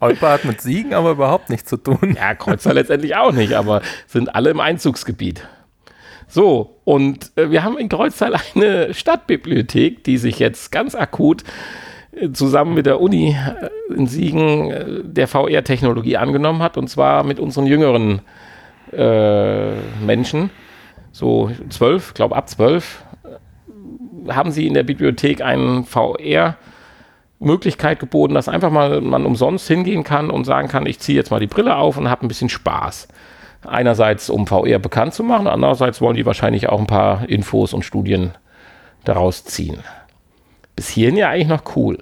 [0.00, 2.16] Olpe hat mit Siegen aber überhaupt nichts zu tun.
[2.16, 5.46] Ja, Kreuztal letztendlich auch nicht, aber sind alle im Einzugsgebiet.
[6.28, 11.42] So, und äh, wir haben in Kreuztal eine Stadtbibliothek, die sich jetzt ganz akut
[12.32, 17.38] zusammen mit der Uni äh, in Siegen äh, der VR-Technologie angenommen hat, und zwar mit
[17.38, 18.22] unseren jüngeren
[18.92, 20.50] äh, Menschen,
[21.12, 26.56] so zwölf, glaube ab zwölf, äh, haben sie in der Bibliothek einen VR-
[27.42, 31.30] Möglichkeit geboten, dass einfach mal man umsonst hingehen kann und sagen kann, ich ziehe jetzt
[31.30, 33.08] mal die Brille auf und habe ein bisschen Spaß.
[33.66, 37.82] Einerseits, um VR bekannt zu machen, andererseits wollen die wahrscheinlich auch ein paar Infos und
[37.82, 38.32] Studien
[39.04, 39.78] daraus ziehen
[40.76, 41.98] bis hierhin ja eigentlich noch cool.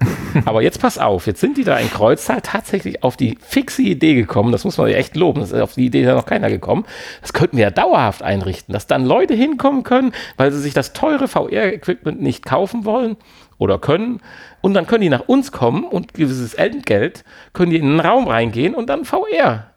[0.44, 4.14] Aber jetzt pass auf, jetzt sind die da in Kreuztal tatsächlich auf die fixe Idee
[4.14, 6.50] gekommen, das muss man ja echt loben, das ist auf die Idee ja noch keiner
[6.50, 6.84] gekommen.
[7.20, 10.92] Das könnten wir ja dauerhaft einrichten, dass dann Leute hinkommen können, weil sie sich das
[10.92, 13.16] teure VR-Equipment nicht kaufen wollen
[13.58, 14.20] oder können.
[14.60, 18.26] Und dann können die nach uns kommen und gewisses Entgelt können die in einen Raum
[18.26, 19.73] reingehen und dann VR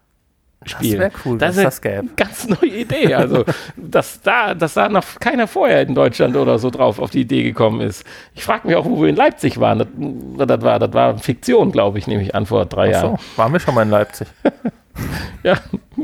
[0.64, 1.00] spielen.
[1.00, 2.08] Das wäre cool, das ist das gäbe.
[2.16, 3.14] Ganz neue Idee.
[3.14, 3.44] Also,
[3.76, 7.42] dass da, dass da noch keiner vorher in Deutschland oder so drauf auf die Idee
[7.42, 8.04] gekommen ist.
[8.34, 9.78] Ich frage mich auch, wo wir in Leipzig waren.
[9.78, 13.06] Das, das war, das war Fiktion, glaube ich, nehme ich an, vor drei Ach so,
[13.06, 13.18] Jahren.
[13.36, 14.28] Waren wir schon mal in Leipzig?
[15.42, 15.58] ja,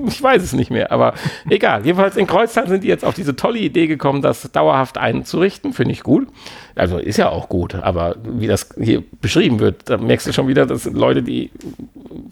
[0.07, 1.15] ich weiß es nicht mehr, aber
[1.49, 1.85] egal.
[1.85, 5.73] Jedenfalls in Kreuztal sind die jetzt auf diese tolle Idee gekommen, das dauerhaft einzurichten.
[5.73, 6.29] Finde ich gut.
[6.75, 10.49] Also ist ja auch gut, aber wie das hier beschrieben wird, da merkst du schon
[10.49, 11.51] wieder, dass Leute, die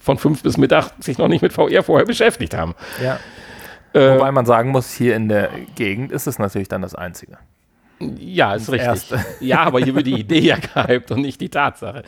[0.00, 2.74] von fünf bis Mittag sich noch nicht mit VR vorher beschäftigt haben.
[3.02, 3.18] Ja.
[3.92, 7.38] Äh, Wobei man sagen muss, hier in der Gegend ist es natürlich dann das Einzige.
[8.20, 8.88] Ja, ist richtig.
[8.88, 9.24] Erste.
[9.40, 12.02] Ja, aber hier wird die Idee ja gehypt und nicht die Tatsache.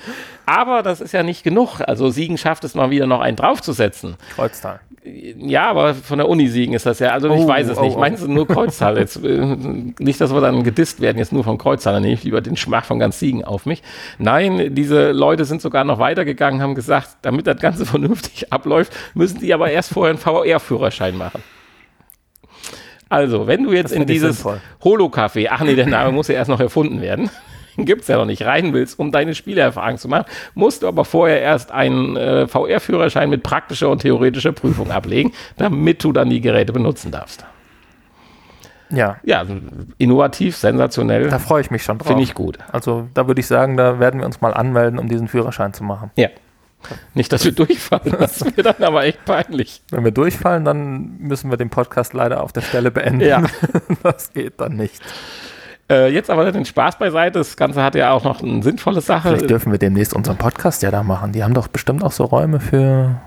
[0.46, 1.80] Aber das ist ja nicht genug.
[1.80, 4.16] Also Siegen schafft es mal wieder noch einen draufzusetzen.
[4.35, 4.80] Kreuztal.
[5.04, 7.11] Ja, aber von der Uni Siegen ist das ja.
[7.11, 7.96] Also oh, ich weiß es oh, nicht.
[7.96, 8.00] Oh.
[8.00, 8.96] Meinst du nur Kreuztal?
[8.96, 9.57] Jetzt, äh,
[9.98, 11.92] nicht, dass wir dann gedisst werden, jetzt nur von Kreuztal.
[11.92, 13.83] Dann nehme ich lieber den Schmach von ganz Siegen auf mich.
[14.18, 19.40] Nein, diese Leute sind sogar noch weitergegangen, haben gesagt, damit das Ganze vernünftig abläuft, müssen
[19.40, 21.42] die aber erst vorher einen VR-Führerschein machen.
[23.09, 24.45] Also, wenn du jetzt in dieses
[24.83, 27.31] Holo-Café, ach nee, der Name muss ja erst noch erfunden werden.
[27.77, 30.88] den gibt es ja noch nicht, rein willst, um deine Spielerfahrung zu machen, musst du
[30.88, 36.31] aber vorher erst einen äh, VR-Führerschein mit praktischer und theoretischer Prüfung ablegen, damit du dann
[36.31, 37.45] die Geräte benutzen darfst.
[38.90, 39.17] Ja.
[39.25, 39.45] Ja,
[39.99, 41.29] innovativ, sensationell.
[41.29, 42.09] Da freue ich mich schon drauf.
[42.09, 42.59] Finde ich gut.
[42.71, 45.83] Also da würde ich sagen, da werden wir uns mal anmelden, um diesen Führerschein zu
[45.85, 46.11] machen.
[46.17, 46.29] Ja.
[47.14, 49.83] Nicht, dass wir durchfallen, das wäre dann aber echt peinlich.
[49.90, 53.20] Wenn wir durchfallen, dann müssen wir den Podcast leider auf der Stelle beenden.
[53.20, 53.42] Ja.
[54.03, 55.01] Das geht dann nicht.
[55.90, 57.38] Äh, jetzt aber den Spaß beiseite.
[57.38, 59.29] Das Ganze hat ja auch noch eine sinnvolle Sache.
[59.29, 61.33] Vielleicht dürfen wir demnächst unseren Podcast ja da machen.
[61.33, 63.20] Die haben doch bestimmt auch so Räume für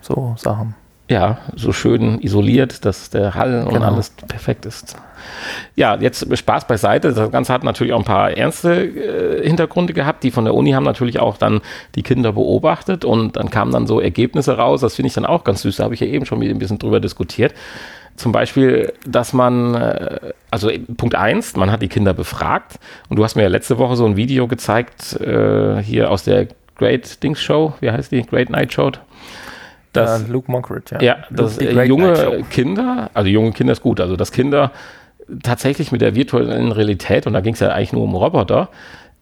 [0.00, 0.74] so Sachen.
[1.08, 3.86] Ja, so schön isoliert, dass der Hall und Genau.
[3.86, 4.96] alles perfekt ist.
[5.76, 7.12] Ja, jetzt Spaß beiseite.
[7.12, 10.24] Das Ganze hat natürlich auch ein paar ernste äh, Hintergründe gehabt.
[10.24, 11.60] Die von der Uni haben natürlich auch dann
[11.94, 14.80] die Kinder beobachtet und dann kamen dann so Ergebnisse raus.
[14.80, 15.76] Das finde ich dann auch ganz süß.
[15.76, 17.54] Da habe ich ja eben schon mit ein bisschen drüber diskutiert.
[18.16, 23.24] Zum Beispiel, dass man, äh, also Punkt eins, man hat die Kinder befragt und du
[23.24, 27.40] hast mir ja letzte Woche so ein Video gezeigt, äh, hier aus der Great Dings
[27.40, 28.22] Show, wie heißt die?
[28.22, 28.90] Great Night Show.
[29.96, 31.02] Das, ja, Luke Mockridge, ja.
[31.02, 32.44] ja, dass äh, junge.
[32.50, 34.72] Kinder, also junge Kinder ist gut, also dass Kinder
[35.42, 38.68] tatsächlich mit der virtuellen Realität, und da ging es ja eigentlich nur um Roboter,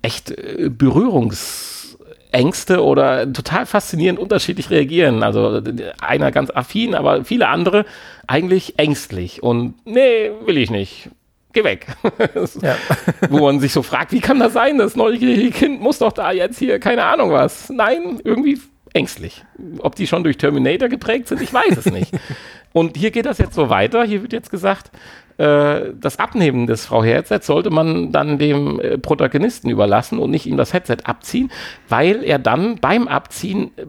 [0.03, 5.23] echt äh, Berührungsängste oder total faszinierend unterschiedlich reagieren.
[5.23, 7.85] Also äh, einer ganz affin, aber viele andere
[8.27, 11.11] eigentlich ängstlich und nee, will ich nicht.
[11.53, 11.87] Geh weg.
[12.63, 12.77] Ja.
[13.31, 14.79] Wo man sich so fragt, wie kann das sein?
[14.79, 17.71] Das neugierige Kind muss doch da jetzt hier, keine Ahnung was.
[17.71, 18.59] Nein, irgendwie
[18.95, 19.45] ängstlich.
[19.81, 22.13] Ob die schon durch Terminator geprägt sind, ich weiß es nicht.
[22.73, 24.05] Und hier geht das jetzt so weiter.
[24.05, 24.91] Hier wird jetzt gesagt,
[25.37, 30.47] äh, das Abnehmen des Frau Herzets sollte man dann dem äh, Protagonisten überlassen und nicht
[30.47, 31.51] ihm das Headset abziehen,
[31.89, 33.87] weil er dann beim Abziehen äh,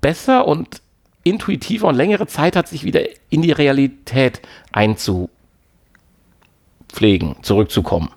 [0.00, 0.82] besser und
[1.24, 5.30] intuitiver und längere Zeit hat, sich wieder in die Realität einzupflegen,
[7.42, 8.10] zurückzukommen.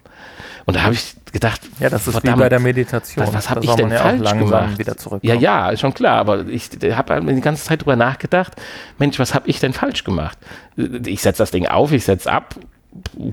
[0.66, 3.28] Und da habe ich gedacht, ja, das ist verdammt, wie bei der Meditation.
[3.28, 4.80] was, was habe ich denn ja falsch gemacht?
[4.80, 4.96] wieder.
[5.22, 8.54] Ja, ja, ist schon klar, aber ich habe halt die ganze Zeit drüber nachgedacht,
[9.00, 10.38] Mensch, was habe ich denn falsch gemacht?
[10.78, 12.56] Ich setze das Ding auf, ich setze ab,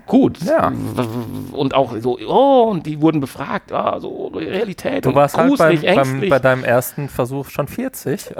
[0.06, 0.38] gut.
[0.44, 0.72] Ja.
[1.52, 5.70] Und auch so, oh, und die wurden befragt, ah, so Realität Du warst halt beim,
[5.70, 6.30] gruselig, beim, ängstlich.
[6.30, 8.34] bei deinem ersten Versuch schon 40.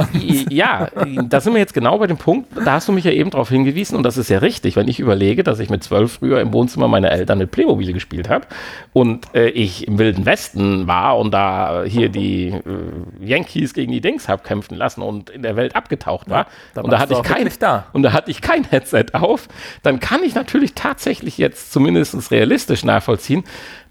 [0.50, 0.88] Ja,
[1.28, 3.48] da sind wir jetzt genau bei dem Punkt, da hast du mich ja eben darauf
[3.48, 6.52] hingewiesen und das ist ja richtig, wenn ich überlege, dass ich mit zwölf früher im
[6.52, 8.46] Wohnzimmer meiner Eltern mit Playmobil gespielt habe
[8.92, 14.00] und äh, ich im Wilden Westen war und da hier die äh, Yankees gegen die
[14.00, 17.22] Dings hab kämpfen lassen und in der Welt abgetaucht war da und da hatte ich
[17.22, 17.87] kein da.
[17.92, 19.48] und da hatte ich kein Headset auf,
[19.82, 23.44] dann kann ich natürlich tatsächlich jetzt zumindest realistisch nachvollziehen,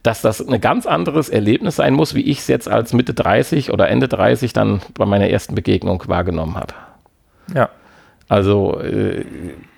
[0.04, 3.72] dass das ein ganz anderes Erlebnis sein muss, wie ich es jetzt als Mitte 30
[3.72, 6.74] oder Ende 30 dann bei meiner ersten Begegnung wahrgenommen habe.
[7.54, 7.70] Ja.
[8.28, 9.26] Also äh,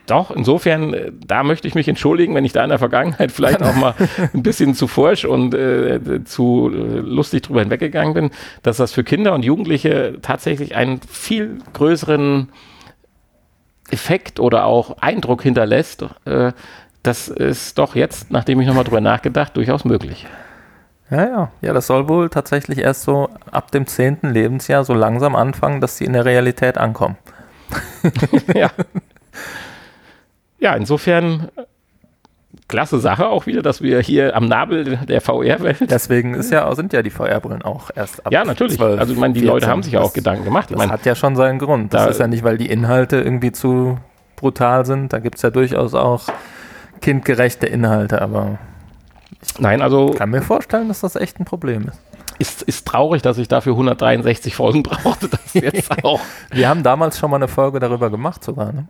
[0.06, 3.64] doch, insofern, äh, da möchte ich mich entschuldigen, wenn ich da in der Vergangenheit vielleicht
[3.64, 3.96] auch mal
[4.34, 9.04] ein bisschen zu forsch und äh, zu äh, lustig drüber hinweggegangen bin, dass das für
[9.04, 12.50] Kinder und Jugendliche tatsächlich einen viel größeren
[13.92, 16.06] Effekt oder auch Eindruck hinterlässt.
[16.26, 16.52] Äh,
[17.04, 20.26] das ist doch jetzt, nachdem ich nochmal drüber nachgedacht, durchaus möglich.
[21.12, 21.52] Ja, ja.
[21.62, 24.20] Ja, das soll wohl tatsächlich erst so ab dem 10.
[24.24, 27.18] Lebensjahr so langsam anfangen, dass sie in der Realität ankommen.
[28.56, 28.70] ja.
[30.60, 31.64] Ja, insofern äh,
[32.68, 35.92] klasse Sache auch wieder, dass wir hier am Nabel der VR-Welt.
[35.92, 38.78] Deswegen ist ja, sind ja die VR-Brillen auch erst ab Ja, natürlich.
[38.78, 39.54] 12, also, ich meine, die 14.
[39.54, 40.66] Leute haben sich ja auch Gedanken gemacht.
[40.70, 41.94] Ich Das meine, hat ja schon seinen Grund.
[41.94, 43.98] Das Da- ist ja nicht, weil die Inhalte irgendwie zu
[44.38, 45.12] brutal sind.
[45.12, 46.28] Da gibt es ja durchaus auch
[47.04, 48.58] kindgerechte Inhalte, aber
[49.60, 52.00] nein, also ich kann mir vorstellen, dass das echt ein Problem ist.
[52.40, 55.28] ist, ist traurig, dass ich dafür 163 Folgen brauchte.
[55.30, 56.22] Das jetzt auch.
[56.52, 58.88] Wir haben damals schon mal eine Folge darüber gemacht sogar, ne?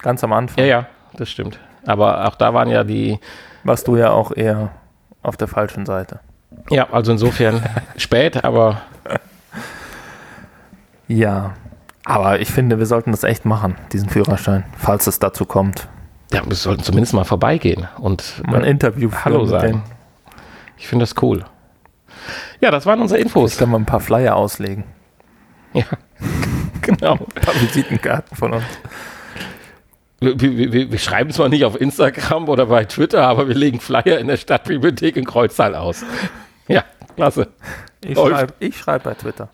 [0.00, 0.64] Ganz am Anfang.
[0.64, 0.86] Ja, ja,
[1.16, 1.58] das stimmt.
[1.84, 3.18] Aber auch da waren ja die,
[3.64, 4.70] Warst du ja auch eher
[5.22, 6.20] auf der falschen Seite.
[6.70, 7.62] ja, also insofern
[7.96, 8.80] spät, aber
[11.08, 11.54] Ja,
[12.04, 15.88] aber ich finde, wir sollten das echt machen, diesen Führerschein, falls es dazu kommt.
[16.32, 19.82] Ja, wir sollten zumindest mal vorbeigehen und Mal ein Interview führen Hallo sagen.
[20.76, 21.44] Ich finde das cool.
[22.60, 23.56] Ja, das waren unsere Infos.
[23.56, 24.84] kann mal ein paar Flyer auslegen.
[25.72, 25.84] Ja,
[26.82, 27.14] genau.
[27.14, 28.64] Ein paar Visitenkarten von uns.
[30.20, 33.80] Wir, wir, wir, wir schreiben zwar nicht auf Instagram oder bei Twitter, aber wir legen
[33.80, 36.04] Flyer in der Stadtbibliothek in Kreuztal aus.
[36.68, 36.84] Ja,
[37.16, 37.48] klasse.
[38.04, 39.48] Ich schreibe schreib bei Twitter.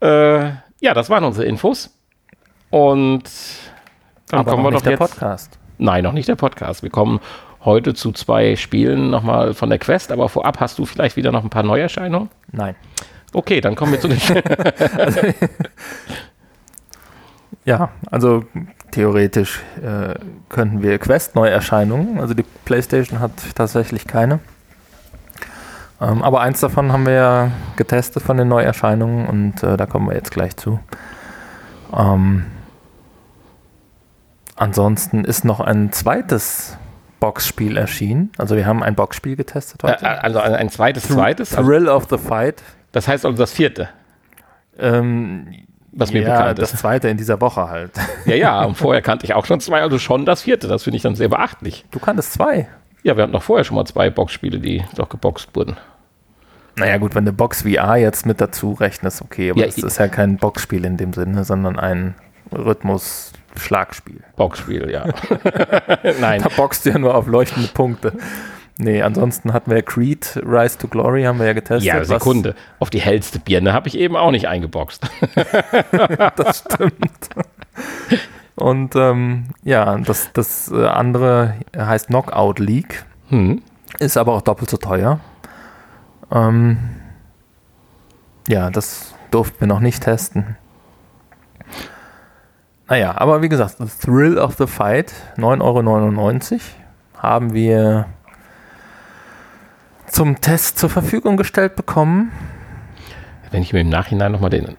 [0.00, 1.90] Äh, ja, das waren unsere Infos.
[2.70, 3.24] Und
[4.32, 5.18] dann Aber kommen noch wir nicht doch der jetzt.
[5.18, 5.58] Podcast.
[5.78, 6.82] Nein, noch nicht der Podcast.
[6.82, 7.20] Wir kommen
[7.64, 11.44] heute zu zwei Spielen nochmal von der Quest, aber vorab hast du vielleicht wieder noch
[11.44, 12.28] ein paar Neuerscheinungen?
[12.50, 12.74] Nein.
[13.32, 14.18] Okay, dann kommen wir zu den.
[17.64, 18.44] Ja, also
[18.90, 20.14] theoretisch äh,
[20.48, 24.40] könnten wir Quest-Neuerscheinungen, also die PlayStation hat tatsächlich keine.
[26.00, 30.08] Ähm, aber eins davon haben wir ja getestet von den Neuerscheinungen und äh, da kommen
[30.08, 30.80] wir jetzt gleich zu.
[31.96, 32.46] Ähm,
[34.62, 36.78] ansonsten ist noch ein zweites
[37.18, 38.30] Boxspiel erschienen.
[38.38, 40.04] Also wir haben ein Boxspiel getestet heute.
[40.04, 41.54] Äh, also ein, zweites, Thr zweites?
[41.56, 42.62] Also Thrill of the Fight.
[42.92, 43.88] Das heißt also das vierte?
[44.78, 45.48] Ähm,
[45.90, 46.72] was mir ja, bekannt ist.
[46.72, 47.90] das zweite in dieser Woche halt.
[48.24, 50.68] Ja, ja, und vorher kannte ich auch schon zwei, also schon das vierte.
[50.68, 51.84] Das finde ich dann sehr beachtlich.
[51.90, 52.68] Du kanntest zwei?
[53.02, 55.76] Ja, wir hatten noch vorher schon mal zwei Boxspiele, die doch geboxt wurden.
[56.76, 59.98] Naja, gut, wenn du Box VR jetzt mit dazu rechnest, okay, aber ja, das ist
[59.98, 62.14] ja kein Boxspiel in dem Sinne, sondern ein
[63.52, 64.20] Rhythmus-Schlagspiel.
[64.36, 65.04] Boxspiel, ja.
[66.20, 66.42] Nein.
[66.42, 68.12] Da boxt du ja nur auf leuchtende Punkte.
[68.78, 71.84] Nee, ansonsten hatten wir Creed, Rise to Glory, haben wir ja getestet.
[71.84, 72.54] Ja, Sekunde.
[72.78, 75.08] Auf die hellste Birne habe ich eben auch nicht eingeboxt.
[76.36, 77.28] das stimmt.
[78.56, 83.04] Und ähm, ja, das, das äh, andere heißt Knockout League.
[83.28, 83.62] Hm.
[83.98, 85.20] Ist aber auch doppelt so teuer.
[86.30, 86.78] Ähm,
[88.48, 90.56] ja, das durften wir noch nicht testen.
[92.92, 96.60] Naja, aber wie gesagt, das Thrill of the Fight, 9,99 Euro,
[97.16, 98.06] haben wir
[100.06, 102.32] zum Test zur Verfügung gestellt bekommen.
[103.50, 104.76] Wenn ich mir im Nachhinein nochmal den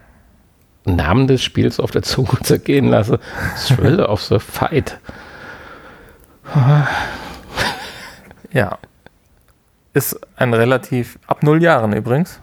[0.84, 3.18] Namen des Spiels auf der Zunge zergehen lasse,
[3.66, 5.00] Thrill of the Fight.
[8.52, 8.78] ja,
[9.92, 12.38] ist ein relativ, ab null Jahren übrigens,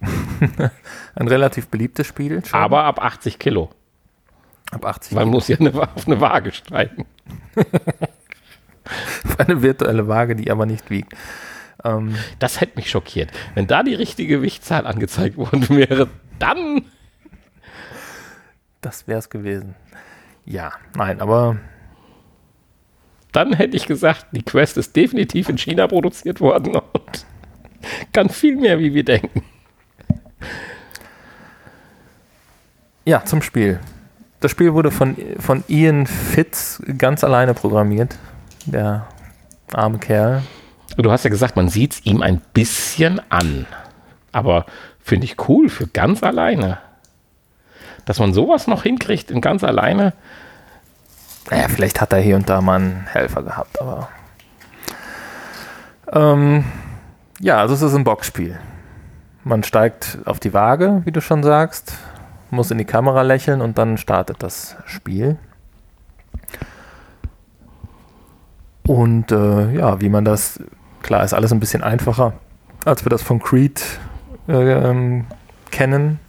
[1.16, 2.44] ein relativ beliebtes Spiel.
[2.44, 2.60] Schon.
[2.60, 3.70] Aber ab 80 Kilo.
[4.74, 7.06] Ab 80 Man muss ja eine, auf eine Waage steigen.
[9.38, 11.12] eine virtuelle Waage, die aber nicht wiegt.
[11.84, 13.30] Ähm, das hätte mich schockiert.
[13.54, 16.08] Wenn da die richtige Gewichtszahl angezeigt worden wäre,
[16.40, 16.86] dann.
[18.80, 19.76] Das wäre es gewesen.
[20.44, 21.56] Ja, nein, aber
[23.32, 27.26] dann hätte ich gesagt, die Quest ist definitiv in China produziert worden und
[28.12, 29.42] kann viel mehr, wie wir denken.
[33.04, 33.80] Ja, zum Spiel.
[34.44, 38.18] Das Spiel wurde von, von Ian Fitz ganz alleine programmiert.
[38.66, 39.06] Der
[39.72, 40.42] arme Kerl.
[40.98, 43.64] Du hast ja gesagt, man sieht es ihm ein bisschen an.
[44.32, 44.66] Aber
[45.00, 46.76] finde ich cool für ganz alleine.
[48.04, 50.12] Dass man sowas noch hinkriegt in ganz alleine,
[51.48, 54.10] naja, vielleicht hat er hier und da mal einen Helfer gehabt, aber.
[56.12, 56.66] Ähm,
[57.40, 58.60] ja, also es ist ein Boxspiel.
[59.42, 61.94] Man steigt auf die Waage, wie du schon sagst,
[62.54, 65.38] muss in die Kamera lächeln und dann startet das Spiel.
[68.86, 70.60] Und äh, ja, wie man das,
[71.02, 72.34] klar, ist alles ein bisschen einfacher,
[72.84, 73.82] als wir das von Creed
[74.48, 75.26] äh, ähm,
[75.70, 76.20] kennen.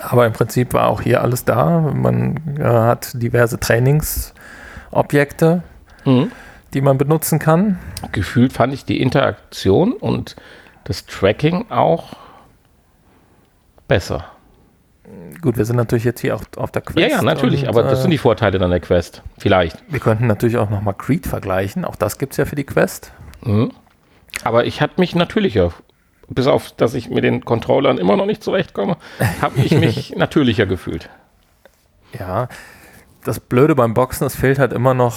[0.00, 1.80] Aber im Prinzip war auch hier alles da.
[1.80, 5.62] Man äh, hat diverse Trainingsobjekte,
[6.04, 6.30] mhm.
[6.74, 7.78] die man benutzen kann.
[8.12, 10.36] Gefühlt fand ich die Interaktion und
[10.84, 12.14] das Tracking auch
[13.88, 14.26] besser.
[15.40, 16.98] Gut, wir sind natürlich jetzt hier auch auf der Quest.
[16.98, 19.22] Ja, ja, natürlich, und, aber das sind die Vorteile dann der Quest.
[19.38, 19.76] Vielleicht.
[19.88, 21.84] Wir könnten natürlich auch nochmal Creed vergleichen.
[21.84, 23.12] Auch das gibt es ja für die Quest.
[23.42, 23.72] Mhm.
[24.44, 25.72] Aber ich hatte mich natürlicher
[26.28, 28.96] bis auf, dass ich mit den Controllern immer noch nicht zurechtkomme,
[29.40, 31.08] habe ich mich natürlicher gefühlt.
[32.18, 32.48] Ja,
[33.24, 35.16] das Blöde beim Boxen, es fehlt halt immer noch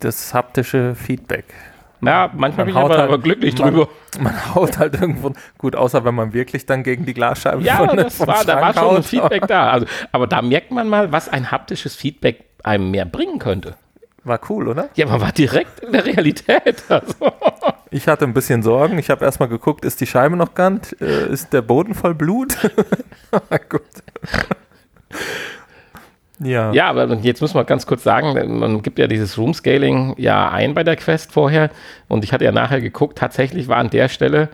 [0.00, 1.46] das haptische Feedback.
[2.06, 3.88] Ja, manchmal bin ich aber, halt, aber glücklich man, drüber.
[4.18, 7.96] Man haut halt irgendwo, gut, außer wenn man wirklich dann gegen die Glasscheibe Ja, von,
[7.96, 9.70] das war, da war schon ein Feedback da.
[9.70, 13.76] Also, aber da merkt man mal, was ein haptisches Feedback einem mehr bringen könnte.
[14.24, 14.88] War cool, oder?
[14.94, 16.82] Ja, man war direkt in der Realität.
[16.88, 17.14] Also.
[17.90, 18.98] Ich hatte ein bisschen Sorgen.
[18.98, 20.94] Ich habe erstmal geguckt, ist die Scheibe noch ganz?
[21.00, 22.56] Äh, ist der Boden voll Blut?
[23.68, 23.82] gut.
[26.40, 26.72] Ja.
[26.72, 30.50] ja, aber jetzt muss man ganz kurz sagen, man gibt ja dieses Room Scaling ja
[30.50, 31.70] ein bei der Quest vorher
[32.08, 34.48] und ich hatte ja nachher geguckt, tatsächlich war an der Stelle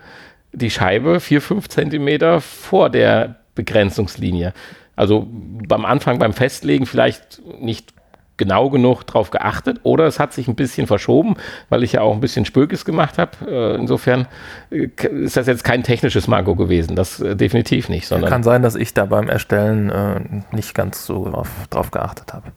[0.53, 4.53] die Scheibe 4, 5 Zentimeter vor der Begrenzungslinie.
[4.97, 7.95] Also beim Anfang, beim Festlegen vielleicht nicht
[8.41, 11.37] genau genug drauf geachtet oder es hat sich ein bisschen verschoben,
[11.69, 13.33] weil ich ja auch ein bisschen Spökes gemacht habe.
[13.47, 14.27] Äh, insofern
[14.71, 18.07] äh, ist das jetzt kein technisches Manko gewesen, das äh, definitiv nicht.
[18.07, 20.21] Sondern Kann sein, dass ich da beim Erstellen äh,
[20.57, 22.51] nicht ganz so drauf, drauf geachtet habe.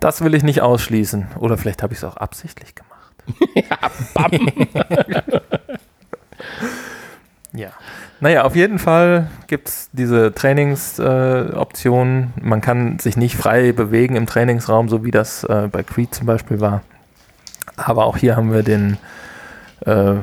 [0.00, 1.28] Das will ich nicht ausschließen.
[1.38, 3.16] Oder vielleicht habe ich es auch absichtlich gemacht.
[3.54, 3.76] ja,
[4.14, 4.30] bam.
[7.52, 7.70] ja.
[8.20, 12.32] Naja, auf jeden Fall gibt es diese Trainingsoptionen.
[12.36, 16.14] Äh, Man kann sich nicht frei bewegen im Trainingsraum, so wie das äh, bei Creed
[16.14, 16.82] zum Beispiel war.
[17.76, 18.98] Aber auch hier haben wir den
[19.86, 20.14] äh,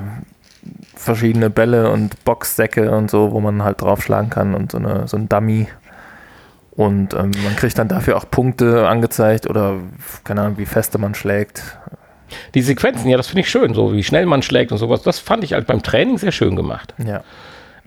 [0.95, 5.15] verschiedene Bälle und Boxsäcke und so, wo man halt draufschlagen kann und so, eine, so
[5.15, 5.67] ein Dummy.
[6.71, 9.75] Und ähm, man kriegt dann dafür auch Punkte angezeigt oder
[10.25, 11.63] keine Ahnung, wie feste man schlägt.
[12.55, 15.01] Die Sequenzen, ja, das finde ich schön, so wie schnell man schlägt und sowas.
[15.03, 16.93] Das fand ich halt beim Training sehr schön gemacht.
[16.97, 17.23] Ja.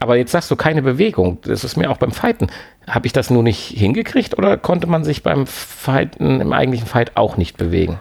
[0.01, 1.39] Aber jetzt sagst du keine Bewegung.
[1.43, 2.49] Das ist mir auch beim Fighten.
[2.87, 7.17] Habe ich das nur nicht hingekriegt oder konnte man sich beim Fighten, im eigentlichen Fight
[7.17, 8.01] auch nicht bewegen?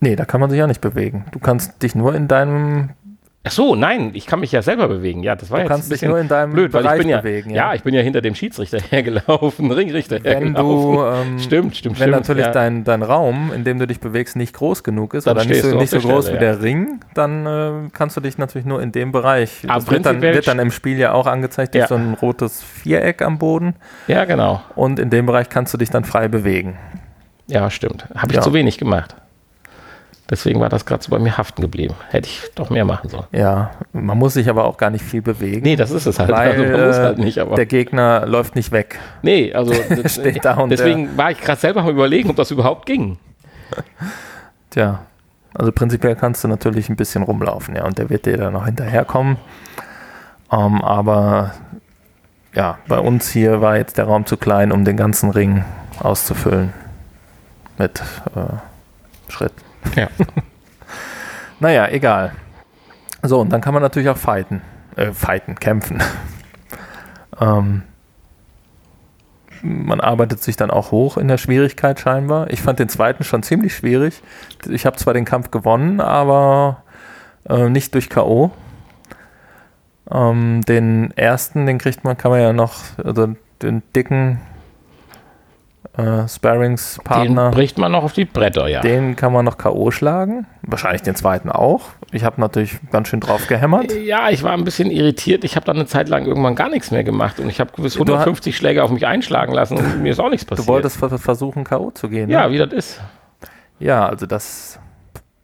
[0.00, 1.26] Nee, da kann man sich ja nicht bewegen.
[1.32, 2.90] Du kannst dich nur in deinem
[3.44, 5.22] Ach so, nein, ich kann mich ja selber bewegen.
[5.22, 6.86] Ja, das war Du jetzt kannst ein dich bisschen nur in deinem blöd, weil ich
[6.86, 7.56] Bereich bin ja, bewegen, ja.
[7.56, 7.74] ja.
[7.74, 10.92] ich bin ja hinter dem Schiedsrichter hergelaufen, Ringrichter wenn hergelaufen.
[10.92, 12.16] du ähm, stimmt, stimmt, wenn stimmt.
[12.16, 12.52] natürlich ja.
[12.52, 15.62] dein, dein Raum, in dem du dich bewegst, nicht groß genug ist Dann oder nicht
[15.62, 16.52] so, nicht so groß Stelle, wie ja.
[16.52, 19.62] der Ring, dann äh, kannst du dich natürlich nur in dem Bereich.
[19.66, 22.62] Aber Das wird dann, wird dann im Spiel ja auch angezeigt durch so ein rotes
[22.62, 23.76] Viereck am Boden
[24.08, 24.62] ja, genau.
[24.74, 26.76] und in dem Bereich kannst du dich dann frei bewegen.
[27.46, 28.06] Ja, stimmt.
[28.14, 29.16] Habe ich zu wenig gemacht.
[30.30, 31.94] Deswegen war das gerade so bei mir haften geblieben.
[32.10, 33.24] Hätte ich doch mehr machen sollen.
[33.32, 35.62] Ja, man muss sich aber auch gar nicht viel bewegen.
[35.62, 36.30] Nee, das ist es halt.
[36.30, 37.56] Weil also man muss äh, halt nicht, aber.
[37.56, 38.98] der Gegner läuft nicht weg.
[39.22, 39.72] nee, also
[40.06, 43.18] steht da und deswegen war ich gerade selber am überlegen, ob das überhaupt ging.
[44.70, 45.00] Tja,
[45.54, 48.66] also prinzipiell kannst du natürlich ein bisschen rumlaufen, ja, und der wird dir dann noch
[48.66, 49.38] hinterherkommen.
[50.52, 51.54] Ähm, aber
[52.54, 55.64] ja, bei uns hier war jetzt der Raum zu klein, um den ganzen Ring
[56.00, 56.74] auszufüllen
[57.78, 58.02] mit
[58.34, 59.52] äh, Schritt.
[59.96, 60.08] Ja.
[61.60, 62.32] Naja, egal.
[63.22, 64.62] So, und dann kann man natürlich auch fighten.
[64.94, 66.00] Äh, fighten, kämpfen.
[67.40, 67.82] ähm,
[69.62, 72.50] man arbeitet sich dann auch hoch in der Schwierigkeit scheinbar.
[72.50, 74.22] Ich fand den zweiten schon ziemlich schwierig.
[74.68, 76.84] Ich habe zwar den Kampf gewonnen, aber
[77.48, 78.52] äh, nicht durch K.O.
[80.10, 84.40] Ähm, den ersten, den kriegt man, kann man ja noch, also den dicken
[85.98, 87.50] äh, Den Sparringspartner.
[87.50, 88.80] bricht man noch auf die Bretter, ja.
[88.80, 89.90] Den kann man noch K.O.
[89.90, 90.46] schlagen.
[90.62, 91.82] Wahrscheinlich den zweiten auch.
[92.12, 93.92] Ich habe natürlich ganz schön drauf gehämmert.
[93.92, 95.44] Ja, ich war ein bisschen irritiert.
[95.44, 97.94] Ich habe dann eine Zeit lang irgendwann gar nichts mehr gemacht und ich habe gewiss
[97.94, 100.68] Du ha- 150 Schläge auf mich einschlagen lassen und mir ist auch nichts Du passiert.
[100.68, 101.90] wolltest ver- versuchen, K.O.
[101.90, 102.30] zu gehen.
[102.30, 102.52] ja, Ne?
[102.54, 103.00] wie das ist.
[103.78, 104.78] ja, also das.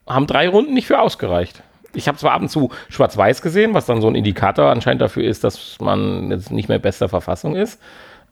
[0.07, 1.63] Haben drei Runden nicht für ausgereicht.
[1.95, 5.23] Ich habe zwar ab und zu schwarz-weiß gesehen, was dann so ein Indikator anscheinend dafür
[5.25, 7.81] ist, dass man jetzt nicht mehr bester Verfassung ist.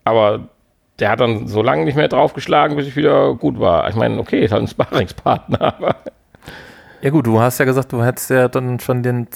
[0.04, 0.48] Aber
[0.98, 3.88] der hat dann so lange nicht mehr draufgeschlagen, bis ich wieder gut war.
[3.88, 5.96] Ich meine, okay, ist halt ein Sparringspartner, aber
[7.00, 9.26] Ja, gut, du hast ja gesagt, du hättest ja dann schon den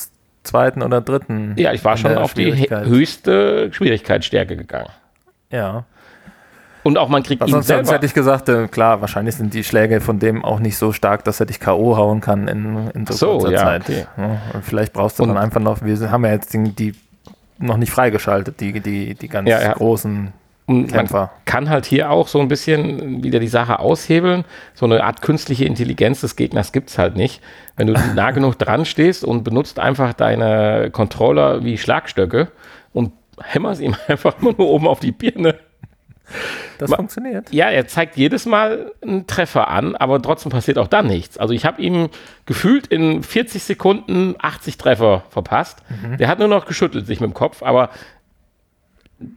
[0.45, 1.55] zweiten oder dritten.
[1.57, 4.89] ja, ich war schon auf die höchste Schwierigkeitsstärke gegangen.
[5.51, 5.85] Ja.
[6.85, 7.93] Und auch man kriegt Was ihn sonst, sonst selber.
[7.95, 11.25] hätte ich gesagt, äh, klar, wahrscheinlich sind die Schläge von dem auch nicht so stark,
[11.25, 11.97] dass er dich K.O.
[11.97, 13.83] hauen kann in, in so, so, kurzer ja, Zeit.
[13.83, 14.07] okay.
[14.17, 16.95] Ja, und vielleicht brauchst du Und- dann einfach noch, wir haben ja jetzt die, die
[17.59, 19.73] noch nicht freigeschaltet, die, die, die ganz ja.
[19.73, 20.33] großen
[20.69, 24.45] Und man kann halt hier auch so ein bisschen wieder die Sache aushebeln.
[24.75, 27.41] So eine Art künstliche Intelligenz des Gegners gibt es halt nicht.
[27.77, 32.49] Wenn du nah genug dran stehst und benutzt einfach deine Controller wie Schlagstöcke
[32.93, 35.55] und hämmerst ihm einfach nur oben auf die Birne.
[36.79, 37.53] Das Ma- funktioniert.
[37.53, 41.39] Ja, er zeigt jedes Mal einen Treffer an, aber trotzdem passiert auch dann nichts.
[41.39, 42.09] Also ich habe ihm
[42.47, 45.85] gefühlt in 40 Sekunden 80 Treffer verpasst.
[46.19, 47.91] Der hat nur noch geschüttelt sich mit dem Kopf, aber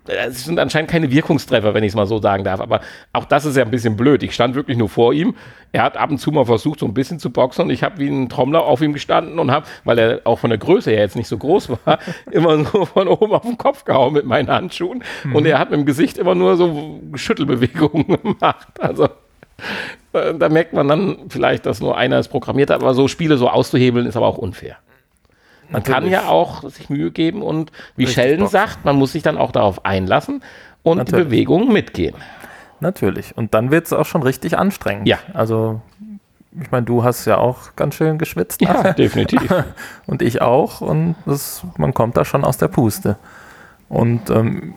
[0.05, 2.59] es sind anscheinend keine Wirkungstreffer, wenn ich es mal so sagen darf.
[2.59, 2.81] Aber
[3.13, 4.23] auch das ist ja ein bisschen blöd.
[4.23, 5.35] Ich stand wirklich nur vor ihm.
[5.71, 7.97] Er hat ab und zu mal versucht, so ein bisschen zu boxen und ich habe
[7.99, 10.99] wie ein Trommler auf ihm gestanden und habe, weil er auch von der Größe her
[10.99, 11.99] jetzt nicht so groß war,
[12.31, 15.03] immer so von oben auf den Kopf gehauen mit meinen Handschuhen.
[15.33, 18.67] Und er hat mit dem Gesicht immer nur so Schüttelbewegungen gemacht.
[18.79, 19.05] Also
[20.13, 23.37] äh, da merkt man dann vielleicht, dass nur einer es programmiert hat, aber so Spiele
[23.37, 24.77] so auszuhebeln ist aber auch unfair.
[25.71, 28.51] Man kann ja auch sich Mühe geben und wie Richtig Sheldon boxen.
[28.51, 30.43] sagt, man muss sich dann auch darauf einlassen
[30.83, 31.25] und die Natürlich.
[31.25, 32.15] Bewegungen mitgehen.
[32.79, 33.37] Natürlich.
[33.37, 35.07] Und dann wird es auch schon richtig anstrengend.
[35.07, 35.19] Ja.
[35.33, 35.81] Also,
[36.59, 38.61] ich meine, du hast ja auch ganz schön geschwitzt.
[38.61, 39.53] Ja, definitiv.
[40.07, 40.81] Und ich auch.
[40.81, 43.17] Und das, man kommt da schon aus der Puste.
[43.89, 44.75] Und ähm,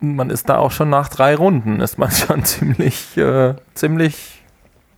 [0.00, 4.43] man ist da auch schon nach drei Runden, ist man schon ziemlich, äh, ziemlich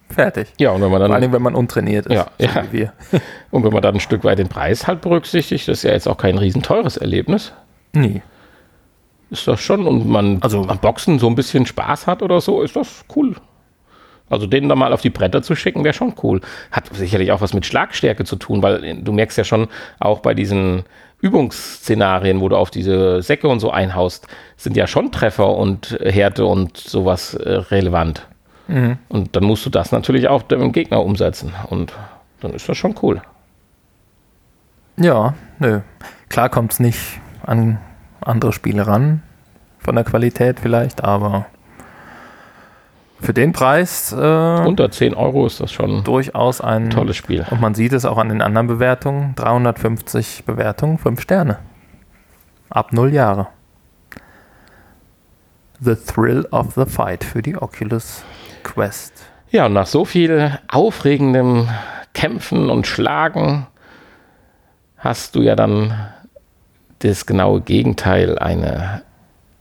[0.08, 0.48] fertig.
[0.58, 2.64] Ja, und wenn man Vor dann allem, wenn man untrainiert ist, Ja, so ja.
[2.70, 2.92] wie wir.
[3.50, 6.06] und wenn man dann ein Stück weit den Preis halt berücksichtigt, das ist ja jetzt
[6.08, 7.52] auch kein riesenteures Erlebnis.
[7.92, 8.22] Nie.
[9.30, 12.62] Ist das schon und man Also- am Boxen so ein bisschen Spaß hat oder so,
[12.62, 13.34] ist das cool.
[14.28, 16.40] Also den da mal auf die Bretter zu schicken, wäre schon cool.
[16.72, 19.68] Hat sicherlich auch was mit Schlagstärke zu tun, weil du merkst ja schon
[20.00, 20.82] auch bei diesen
[21.20, 24.26] Übungsszenarien, wo du auf diese Säcke und so einhaust,
[24.56, 27.58] sind ja schon Treffer und Härte und sowas äh,
[28.68, 28.98] relevant.
[29.08, 31.52] Und dann musst du das natürlich auch dem Gegner umsetzen.
[31.68, 31.92] Und
[32.40, 33.22] dann ist das schon cool.
[34.96, 35.80] Ja, nö.
[36.28, 37.78] Klar kommt es nicht an
[38.20, 39.22] andere Spiele ran,
[39.78, 41.46] von der Qualität vielleicht, aber
[43.20, 47.46] für den Preis äh, Unter 10 Euro ist das schon durchaus ein tolles Spiel.
[47.50, 49.34] Und man sieht es auch an den anderen Bewertungen.
[49.36, 51.58] 350 Bewertungen, 5 Sterne.
[52.68, 53.48] Ab 0 Jahre.
[55.80, 58.22] The Thrill of the Fight für die Oculus
[58.66, 59.12] Quest.
[59.50, 61.68] Ja, und nach so viel aufregendem
[62.14, 63.66] Kämpfen und Schlagen
[64.98, 65.94] hast du ja dann
[66.98, 69.02] das genaue Gegenteil, eine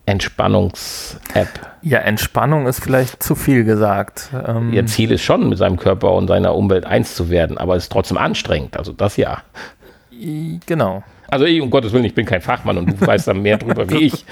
[0.05, 1.49] Entspannungs-App.
[1.81, 4.29] Ja, Entspannung ist vielleicht zu viel gesagt.
[4.47, 7.75] Ähm Ihr Ziel ist schon, mit seinem Körper und seiner Umwelt eins zu werden, aber
[7.75, 8.77] es ist trotzdem anstrengend.
[8.77, 9.43] Also das ja.
[10.65, 11.03] Genau.
[11.27, 13.89] Also ich, um Gottes Willen, ich bin kein Fachmann und du weißt da mehr drüber
[13.89, 14.25] wie ich,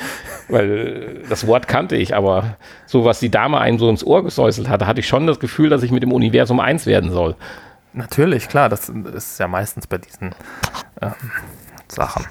[0.49, 4.69] weil das Wort kannte ich, aber so was die Dame einem so ins Ohr gesäuselt
[4.69, 7.35] hatte, hatte ich schon das Gefühl, dass ich mit dem Universum eins werden soll.
[7.93, 10.33] Natürlich, klar, das ist ja meistens bei diesen
[11.01, 11.13] ähm,
[11.87, 12.25] Sachen.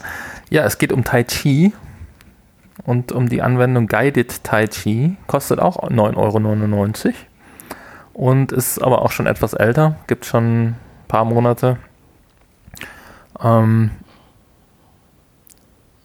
[0.50, 1.72] Ja, es geht um Tai Chi
[2.84, 5.16] und um die Anwendung Guided Tai Chi.
[5.28, 7.14] Kostet auch 9,99 Euro
[8.12, 10.76] und ist aber auch schon etwas älter, gibt schon ein
[11.08, 11.78] paar Monate.
[13.40, 13.90] Ähm,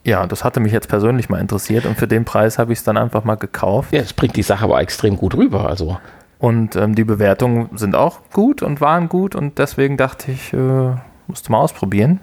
[0.07, 2.85] ja, das hatte mich jetzt persönlich mal interessiert und für den Preis habe ich es
[2.85, 3.91] dann einfach mal gekauft.
[3.91, 5.67] Ja, es bringt die Sache aber extrem gut rüber.
[5.67, 5.97] Also.
[6.39, 10.95] Und ähm, die Bewertungen sind auch gut und waren gut und deswegen dachte ich, äh,
[11.27, 12.21] musste mal ausprobieren.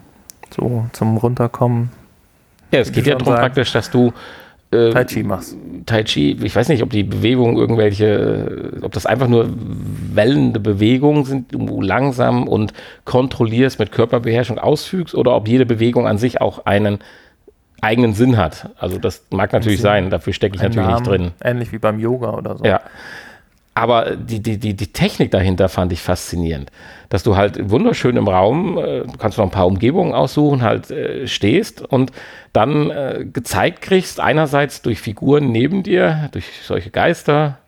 [0.51, 1.91] So zum Runterkommen.
[2.71, 4.15] Ja, es geht ja darum praktisch, dass du
[4.71, 5.55] äh, Tai Chi machst.
[5.85, 9.51] Tai Chi, ich weiß nicht, ob die Bewegung irgendwelche, ob das einfach nur
[10.15, 12.73] wellende Bewegungen sind, du langsam und
[13.05, 17.01] kontrollierst mit Körperbeherrschung ausfügst oder ob jede Bewegung an sich auch einen
[17.85, 18.71] eigenen Sinn hat.
[18.79, 21.31] Also das mag natürlich sein, dafür stecke ich Ein natürlich Namen, nicht drin.
[21.43, 22.65] Ähnlich wie beim Yoga oder so.
[22.65, 22.81] Ja.
[23.75, 26.71] Aber die, die, die, die Technik dahinter fand ich faszinierend.
[27.09, 30.91] Dass du halt wunderschön im Raum, äh, du kannst noch ein paar Umgebungen aussuchen, halt
[30.93, 32.13] äh, stehst und
[32.53, 37.59] dann äh, gezeigt kriegst, einerseits durch Figuren neben dir, durch solche Geister,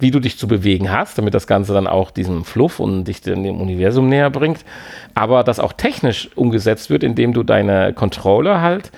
[0.00, 3.20] wie du dich zu bewegen hast, damit das Ganze dann auch diesem Fluff und dich
[3.20, 4.64] dem Universum näher bringt.
[5.14, 8.90] Aber das auch technisch umgesetzt wird, indem du deine Controller halt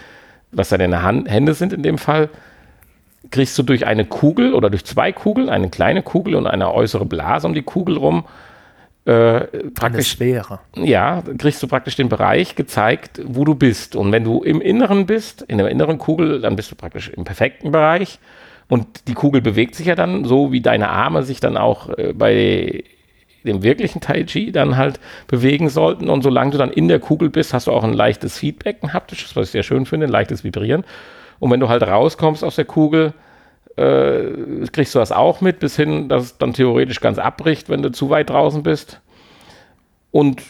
[0.52, 2.28] was deine Hand, Hände sind in dem Fall,
[3.30, 7.06] kriegst du durch eine Kugel oder durch zwei Kugeln, eine kleine Kugel und eine äußere
[7.06, 8.24] Blase um die Kugel rum,
[9.04, 9.40] äh,
[9.74, 10.60] praktisch Schwere.
[10.76, 13.96] Ja, kriegst du praktisch den Bereich gezeigt, wo du bist.
[13.96, 17.24] Und wenn du im Inneren bist, in der inneren Kugel, dann bist du praktisch im
[17.24, 18.20] perfekten Bereich.
[18.68, 22.12] Und die Kugel bewegt sich ja dann so, wie deine Arme sich dann auch äh,
[22.12, 22.84] bei
[23.44, 26.08] dem wirklichen Tai Chi dann halt bewegen sollten.
[26.08, 28.92] Und solange du dann in der Kugel bist, hast du auch ein leichtes Feedback, ein
[28.92, 30.84] haptisches, was ich sehr schön finde, ein leichtes Vibrieren.
[31.38, 33.14] Und wenn du halt rauskommst aus der Kugel,
[33.76, 37.82] äh, kriegst du das auch mit, bis hin, dass es dann theoretisch ganz abbricht, wenn
[37.82, 39.00] du zu weit draußen bist.
[40.10, 40.42] Und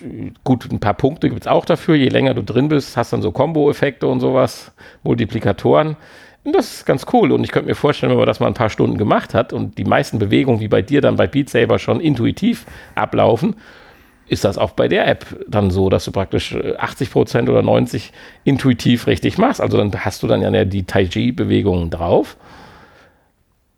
[0.42, 1.94] gut, ein paar Punkte gibt es auch dafür.
[1.94, 4.72] Je länger du drin bist, hast dann so Combo-Effekte und sowas,
[5.04, 5.96] Multiplikatoren.
[6.44, 8.70] Das ist ganz cool und ich könnte mir vorstellen, wenn man das mal ein paar
[8.70, 12.00] Stunden gemacht hat und die meisten Bewegungen wie bei dir dann bei Beat Saber schon
[12.00, 12.66] intuitiv
[12.96, 13.54] ablaufen,
[14.26, 18.10] ist das auch bei der App dann so, dass du praktisch 80% äh, oder 90%
[18.42, 19.60] intuitiv richtig machst.
[19.60, 22.36] Also dann hast du dann ja die Tai Chi-Bewegungen drauf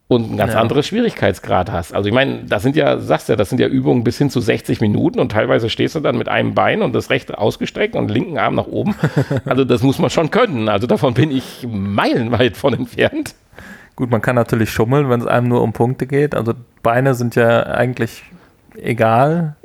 [0.07, 0.61] und ein ganz ja.
[0.61, 1.95] anderes Schwierigkeitsgrad hast.
[1.95, 4.41] Also ich meine, das sind ja, sagst ja, das sind ja Übungen bis hin zu
[4.41, 8.11] 60 Minuten und teilweise stehst du dann mit einem Bein und das rechte ausgestreckt und
[8.11, 8.95] linken Arm nach oben.
[9.47, 10.69] Also das muss man schon können.
[10.69, 13.35] Also davon bin ich meilenweit von entfernt.
[13.97, 16.35] Gut, man kann natürlich schummeln, wenn es einem nur um Punkte geht.
[16.35, 18.23] Also Beine sind ja eigentlich
[18.77, 19.57] egal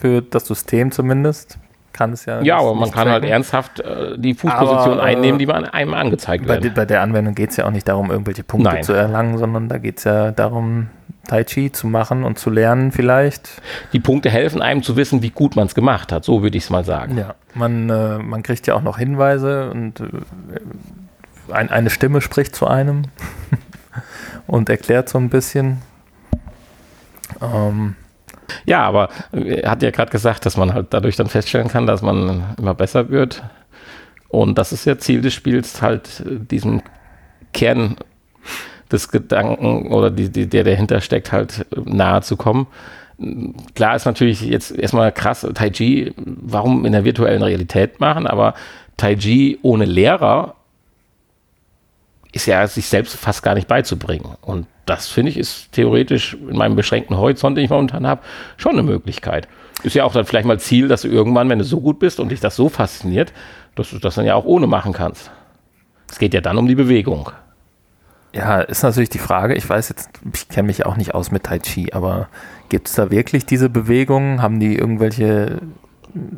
[0.00, 1.58] für das System zumindest
[1.98, 2.40] kann es ja.
[2.42, 3.22] Ja, aber man kann halt tracken.
[3.22, 6.62] halt ernsthaft äh, die Fußposition aber, einnehmen, die man einem angezeigt wird.
[6.62, 8.82] Bei, bei, der Anwendung geht es ja auch nicht darum, irgendwelche Punkte Nein.
[8.84, 10.88] zu erlangen, sondern da geht es ja darum,
[11.26, 13.60] Tai Chi zu machen und zu lernen vielleicht.
[13.92, 16.64] Die Punkte helfen einem zu wissen, wie gut man es gemacht hat, so würde ich
[16.64, 17.18] es mal sagen.
[17.18, 20.06] Ja, man, äh, man kriegt ja auch noch Hinweise und äh,
[21.52, 23.02] ein, eine Stimme spricht zu einem
[24.46, 25.82] und erklärt so ein bisschen.
[27.42, 27.96] Ähm,
[28.66, 32.02] ja, aber er hat ja gerade gesagt, dass man halt dadurch dann feststellen kann, dass
[32.02, 33.42] man immer besser wird.
[34.28, 36.82] Und das ist ja Ziel des Spiels, halt äh, diesem
[37.52, 37.96] Kern
[38.92, 42.66] des Gedanken oder die, die, der dahinter steckt, halt äh, nahe zu kommen.
[43.74, 48.54] Klar ist natürlich jetzt erstmal krass, Tai Chi, warum in der virtuellen Realität machen, aber
[48.96, 50.54] Tai Chi ohne Lehrer
[52.32, 54.36] ist ja sich selbst fast gar nicht beizubringen.
[54.42, 58.22] Und das finde ich ist theoretisch in meinem beschränkten Horizont, den ich momentan habe,
[58.56, 59.48] schon eine Möglichkeit.
[59.82, 62.18] Ist ja auch dann vielleicht mal Ziel, dass du irgendwann, wenn du so gut bist
[62.18, 63.32] und dich das so fasziniert,
[63.76, 65.30] dass du das dann ja auch ohne machen kannst.
[66.10, 67.30] Es geht ja dann um die Bewegung.
[68.32, 69.54] Ja, ist natürlich die Frage.
[69.54, 72.28] Ich weiß jetzt, ich kenne mich auch nicht aus mit Tai Chi, aber
[72.68, 74.42] gibt es da wirklich diese Bewegungen?
[74.42, 75.60] Haben die irgendwelche,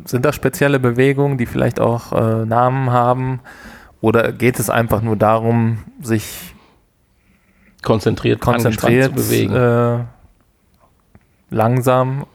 [0.04, 3.40] sind da spezielle Bewegungen, die vielleicht auch äh, Namen haben?
[4.00, 6.54] Oder geht es einfach nur darum, sich
[7.82, 9.54] konzentriert, konzentriert zu bewegen?
[9.54, 9.98] Äh,
[11.50, 12.26] langsam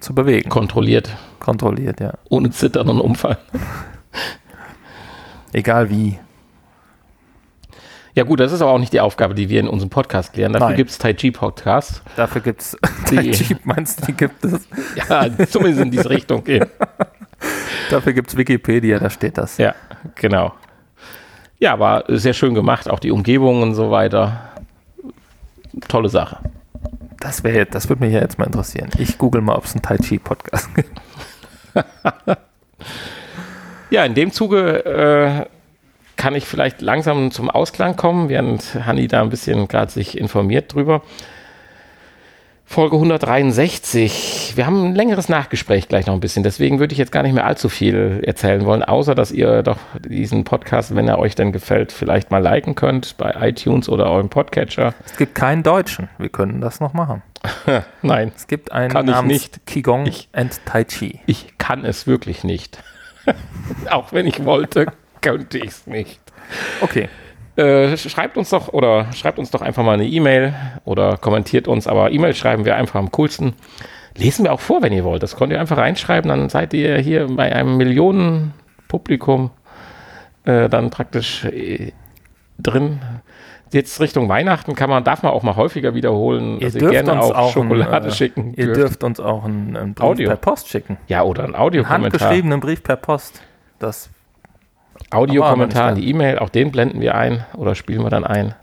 [0.00, 0.50] zu bewegen.
[0.50, 1.10] Kontrolliert.
[1.40, 2.14] Kontrolliert, ja.
[2.28, 3.38] Ohne Zittern und Umfallen.
[5.52, 6.18] Egal wie.
[8.14, 10.52] Ja gut, das ist aber auch nicht die Aufgabe, die wir in unserem Podcast klären.
[10.52, 12.02] Dafür gibt es Tai Chi Podcast.
[12.16, 12.76] Dafür gibt es
[13.06, 13.32] Tai
[13.64, 14.68] meinst du, die gibt es?
[15.08, 16.66] Ja, zumindest in diese Richtung gehen.
[17.90, 19.58] Dafür gibt es Wikipedia, da steht das.
[19.58, 19.74] Ja,
[20.14, 20.54] genau.
[21.58, 24.50] Ja, war sehr schön gemacht, auch die Umgebung und so weiter.
[25.88, 26.38] Tolle Sache.
[27.20, 28.90] Das das würde mich ja jetzt mal interessieren.
[28.98, 31.00] Ich google mal, ob es einen Tai Chi Podcast gibt.
[33.94, 35.46] Ja, in dem Zuge äh,
[36.16, 40.74] kann ich vielleicht langsam zum Ausklang kommen, während Hanni da ein bisschen gerade sich informiert
[40.74, 41.02] drüber.
[42.66, 44.54] Folge 163.
[44.56, 47.34] Wir haben ein längeres Nachgespräch gleich noch ein bisschen, deswegen würde ich jetzt gar nicht
[47.34, 51.52] mehr allzu viel erzählen wollen, außer dass ihr doch diesen Podcast, wenn er euch denn
[51.52, 54.94] gefällt, vielleicht mal liken könnt bei iTunes oder eurem Podcatcher.
[55.04, 56.08] Es gibt keinen Deutschen.
[56.18, 57.22] Wir können das noch machen.
[58.02, 59.66] Nein, Es gibt einen Kann ich namens nicht.
[59.66, 61.20] Qigong Ich- and Tai Chi.
[61.26, 62.82] ich kann es wirklich nicht.
[63.90, 64.86] Auch wenn ich wollte,
[65.20, 66.18] könnte ich es nicht.
[66.80, 67.08] Okay.
[67.56, 71.86] Äh, schreibt uns doch oder schreibt uns doch einfach mal eine E-Mail oder kommentiert uns,
[71.86, 73.54] aber E-Mail schreiben wir einfach am coolsten.
[74.16, 75.22] Lesen wir auch vor, wenn ihr wollt.
[75.22, 79.50] Das könnt ihr einfach reinschreiben, dann seid ihr hier bei einem Millionenpublikum
[80.44, 81.92] äh, dann praktisch äh,
[82.58, 83.00] drin.
[83.72, 87.10] Jetzt Richtung Weihnachten kann man, darf man auch mal häufiger wiederholen, Ihr dass dürft uns
[87.32, 88.80] auch Also Schokolade ein, äh, schicken Ihr dürft.
[88.80, 90.28] dürft uns auch einen, einen Brief Audio.
[90.28, 90.96] per Post schicken.
[91.08, 92.12] Ja, oder ein Einen Audiokommentar.
[92.20, 93.42] handgeschriebenen Brief per Post.
[93.80, 94.10] Das
[95.10, 98.54] Audiokommentar an die E-Mail, auch den blenden wir ein oder spielen wir dann ein.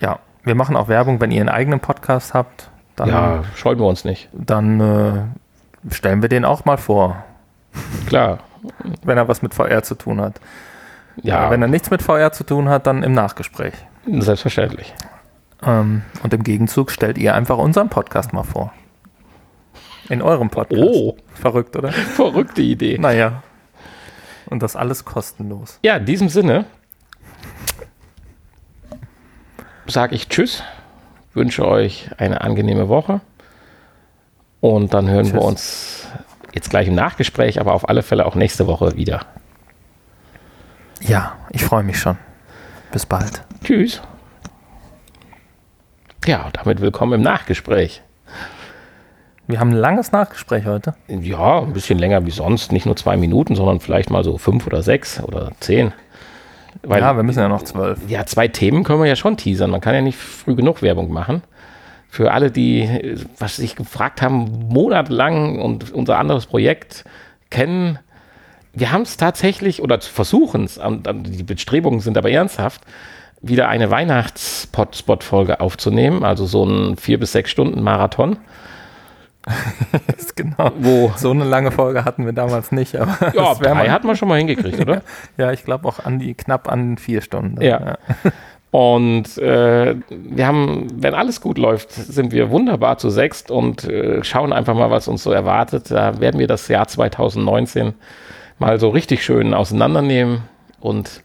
[0.00, 3.86] Ja, wir machen auch Werbung, wenn ihr einen eigenen Podcast habt, dann, Ja, scheuen wir
[3.86, 4.28] uns nicht.
[4.32, 7.24] dann äh, stellen wir den auch mal vor,
[8.06, 8.38] Klar.
[9.02, 10.40] wenn er was mit VR zu tun hat.
[11.22, 13.74] Ja, Wenn er nichts mit VR zu tun hat, dann im Nachgespräch.
[14.06, 14.92] selbstverständlich.
[15.62, 18.72] Ähm, und im Gegenzug stellt ihr einfach unseren Podcast mal vor.
[20.08, 20.82] In eurem Podcast.
[20.82, 21.92] Oh, Verrückt, oder?
[21.92, 22.98] verrückte Idee.
[22.98, 23.42] Naja.
[24.46, 25.78] Und das alles kostenlos.
[25.82, 26.66] Ja, in diesem Sinne
[29.86, 30.62] sage ich Tschüss,
[31.32, 33.20] wünsche euch eine angenehme Woche
[34.60, 35.44] und dann hören wir Tschüss.
[35.44, 36.08] uns
[36.54, 39.26] jetzt gleich im Nachgespräch, aber auf alle Fälle auch nächste Woche wieder.
[41.00, 42.16] Ja, ich freue mich schon.
[42.92, 43.42] Bis bald.
[43.62, 44.00] Tschüss.
[46.26, 48.02] Ja, damit willkommen im Nachgespräch.
[49.46, 50.94] Wir haben ein langes Nachgespräch heute.
[51.08, 54.66] Ja, ein bisschen länger wie sonst, nicht nur zwei Minuten, sondern vielleicht mal so fünf
[54.66, 55.92] oder sechs oder zehn.
[56.82, 57.98] Weil ja, wir müssen ja noch zwölf.
[58.08, 59.70] Ja, zwei Themen können wir ja schon teasern.
[59.70, 61.42] Man kann ja nicht früh genug Werbung machen.
[62.08, 67.04] Für alle, die was sich gefragt haben, monatelang und unser anderes Projekt
[67.50, 67.98] kennen.
[68.72, 72.82] Wir haben es tatsächlich oder versuchen es, die Bestrebungen sind aber ernsthaft,
[73.40, 78.38] wieder eine Weihnachts-Spot-Folge aufzunehmen, also so ein vier bis sechs Stunden Marathon,
[80.36, 80.72] genau.
[80.78, 84.16] wo So eine lange Folge hatten wir damals nicht, aber ja, drei mal, hat man
[84.16, 85.02] schon mal hingekriegt, oder?
[85.36, 87.60] ja, ich glaube auch an die knapp an vier Stunden.
[87.60, 87.98] Ja.
[88.70, 94.24] Und äh, wir haben, wenn alles gut läuft, sind wir wunderbar zu sechst und äh,
[94.24, 95.90] schauen einfach mal, was uns so erwartet.
[95.90, 97.94] Da werden wir das Jahr 2019
[98.58, 100.42] mal so richtig schön auseinandernehmen
[100.80, 101.22] und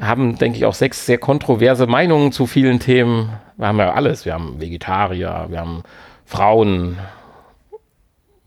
[0.00, 3.30] haben, denke ich, auch sechs sehr kontroverse Meinungen zu vielen Themen.
[3.56, 4.24] Wir haben ja alles.
[4.24, 5.84] Wir haben Vegetarier, wir haben
[6.24, 6.98] Frauen,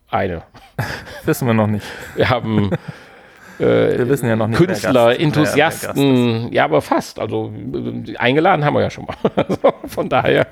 [0.09, 0.43] eine.
[1.25, 1.85] Wissen wir noch nicht.
[2.15, 2.71] Wir haben
[3.57, 4.57] Wir wissen ja noch nicht.
[4.57, 5.19] Künstler.
[5.19, 7.19] Enthusiasten, ja, aber fast.
[7.19, 9.15] Also äh, eingeladen haben wir ja schon mal.
[9.35, 10.47] Also, von daher.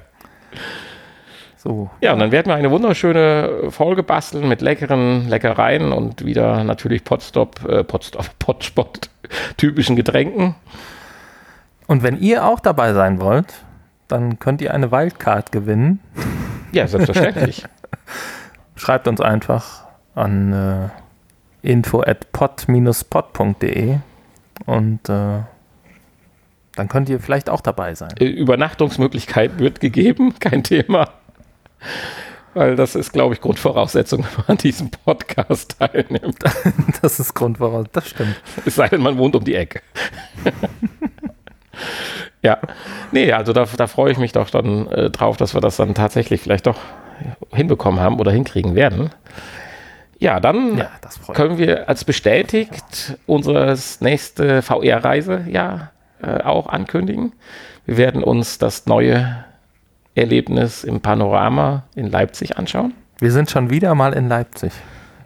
[1.57, 6.63] So, Ja, und dann werden wir eine wunderschöne Folge basteln mit leckeren Leckereien und wieder
[6.63, 9.09] natürlich Potstop, äh, Potstop, Potspot
[9.57, 10.55] typischen Getränken.
[11.87, 13.53] Und wenn ihr auch dabei sein wollt,
[14.07, 15.99] dann könnt ihr eine Wildcard gewinnen.
[16.75, 17.63] Ja, selbstverständlich.
[18.75, 20.89] Schreibt uns einfach an äh,
[21.71, 23.99] info at pod-pod.de
[24.65, 25.39] und äh,
[26.75, 28.13] dann könnt ihr vielleicht auch dabei sein.
[28.19, 31.11] Äh, Übernachtungsmöglichkeit wird gegeben, kein Thema.
[32.53, 36.39] Weil das ist, glaube ich, Grundvoraussetzung, wenn man an diesem Podcast teilnimmt.
[37.01, 37.85] Das ist Grundvoraus.
[37.93, 38.35] Das stimmt.
[38.65, 39.81] Es sei denn, man wohnt um die Ecke.
[42.41, 42.57] Ja.
[43.11, 45.93] Nee, also da, da freue ich mich doch dann äh, drauf, dass wir das dann
[45.93, 46.77] tatsächlich vielleicht doch
[47.53, 49.09] hinbekommen haben oder hinkriegen werden.
[50.19, 50.89] Ja, dann Ja,
[51.33, 57.33] können wir als bestätigt unsere nächste VR-Reise ja äh, auch ankündigen.
[57.85, 59.43] Wir werden uns das neue
[60.15, 62.93] Erlebnis im Panorama in Leipzig anschauen.
[63.19, 64.71] Wir sind schon wieder mal in Leipzig.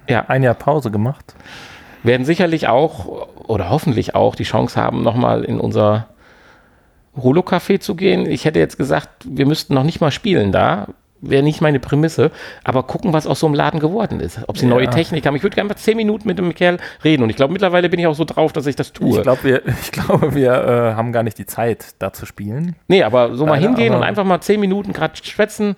[0.08, 1.36] Ja, Ein Jahr Pause gemacht.
[2.04, 6.08] werden sicherlich auch oder hoffentlich auch die Chance haben, nochmal in unser
[7.24, 8.26] Holo-Café zu gehen.
[8.26, 10.88] Ich hätte jetzt gesagt, wir müssten noch nicht mal spielen da,
[11.22, 12.32] wäre nicht meine Prämisse,
[12.64, 14.40] aber gucken, was aus so einem Laden geworden ist.
[14.48, 14.70] Ob sie Ja.
[14.70, 15.36] neue Technik haben.
[15.36, 18.00] Ich würde gerne mal zehn Minuten mit dem Kerl reden und ich glaube, mittlerweile bin
[18.00, 19.18] ich auch so drauf, dass ich das tue.
[19.18, 22.76] Ich, glaub, wir, ich glaube, wir äh, haben gar nicht die Zeit, da zu spielen.
[22.88, 25.76] Nee, aber so mal Leider, hingehen und einfach mal zehn Minuten gerade schwätzen,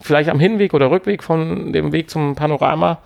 [0.00, 2.98] vielleicht am Hinweg oder Rückweg von dem Weg zum Panorama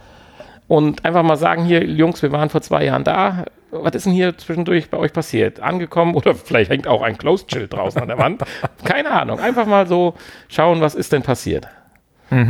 [0.69, 3.45] und einfach mal sagen, hier, Jungs, wir waren vor zwei Jahren da.
[3.83, 5.61] Was ist denn hier zwischendurch bei euch passiert?
[5.61, 8.43] Angekommen oder vielleicht hängt auch ein Closed-Schild draußen an der Wand.
[8.85, 9.41] Keine Ahnung.
[9.41, 10.15] Einfach mal so
[10.49, 11.69] schauen, was ist denn passiert.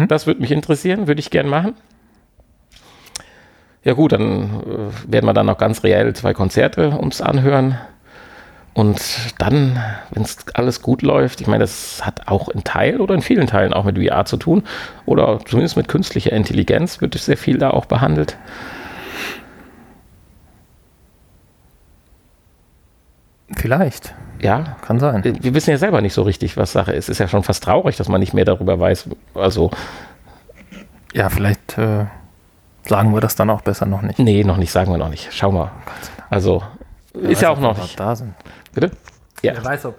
[0.09, 1.75] Das würde mich interessieren, würde ich gern machen.
[3.83, 7.79] Ja gut, dann äh, werden wir dann noch ganz reell zwei Konzerte uns anhören.
[8.72, 9.01] Und
[9.39, 13.22] dann, wenn es alles gut läuft, ich meine, das hat auch in Teil oder in
[13.22, 14.64] vielen Teilen auch mit VR zu tun
[15.07, 18.37] oder zumindest mit künstlicher Intelligenz wird sehr viel da auch behandelt.
[23.65, 24.12] Vielleicht.
[24.43, 25.25] Ja, Kann sein.
[25.25, 27.05] wir wissen ja selber nicht so richtig, was Sache ist.
[27.05, 29.09] Es ist ja schon fast traurig, dass man nicht mehr darüber weiß.
[29.35, 29.71] Also,
[31.15, 32.05] Ja, vielleicht äh,
[32.85, 34.19] sagen wir das dann auch besser noch nicht.
[34.19, 35.31] nee, noch nicht, sagen wir noch nicht.
[35.33, 35.71] Schau mal.
[36.29, 36.62] Also,
[37.15, 37.99] ist ja auch noch nicht.
[37.99, 38.35] da sind.
[38.75, 38.91] Bitte?
[39.41, 39.55] Ja.
[39.55, 39.95] Wer weiß, ob,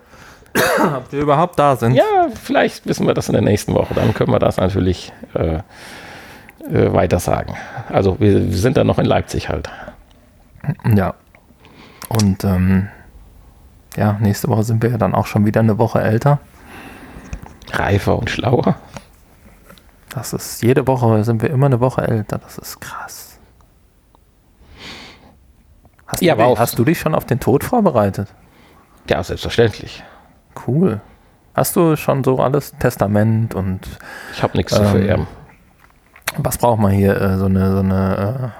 [0.96, 1.96] ob wir überhaupt da sind.
[1.96, 3.96] Ja, vielleicht wissen wir das in der nächsten Woche.
[3.96, 7.56] Dann können wir das natürlich äh, äh, weiter sagen.
[7.90, 9.72] Also wir, wir sind dann noch in Leipzig halt.
[10.96, 11.16] Ja.
[12.10, 12.90] Und ähm,
[13.96, 16.40] ja, nächste Woche sind wir ja dann auch schon wieder eine Woche älter.
[17.72, 18.76] Reifer und schlauer.
[20.10, 22.38] Das ist, jede Woche sind wir immer eine Woche älter.
[22.38, 23.38] Das ist krass.
[26.08, 28.28] Hast, Ja, du, aber hast du dich schon auf den Tod vorbereitet?
[29.10, 30.04] Ja, selbstverständlich.
[30.68, 31.02] Cool.
[31.54, 32.74] Hast du schon so alles?
[32.80, 33.82] Testament und
[34.34, 35.28] Ich habe nichts zu Ähm, vererben.
[36.38, 37.20] was braucht man hier?
[37.20, 38.54] Äh, so eine, so eine,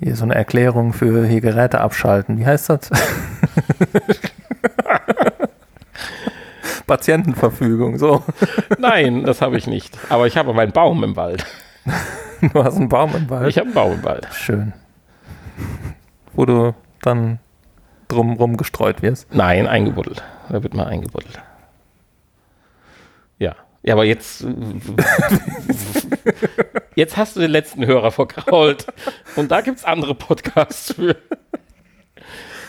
[0.00, 2.38] äh, hier so eine Erklärung für hier Geräte abschalten.
[2.38, 2.90] Wie heißt das?
[6.86, 8.22] Patientenverfügung, so.
[8.78, 9.96] Nein, das habe ich nicht.
[10.08, 11.44] Aber ich habe meinen Baum im Wald.
[12.52, 13.48] Du hast einen Baum im Wald.
[13.48, 14.26] Ich habe einen Baum im Wald.
[14.32, 14.72] Schön.
[16.34, 17.38] Wo du dann
[18.08, 19.32] drumrum gestreut wirst.
[19.34, 20.22] Nein, eingebuddelt.
[20.48, 21.40] Da wird mal eingebuddelt.
[23.38, 23.54] Ja.
[23.82, 24.44] Ja, aber jetzt.
[26.94, 28.86] jetzt hast du den letzten Hörer verkrault.
[29.34, 31.16] Und da gibt es andere Podcasts für.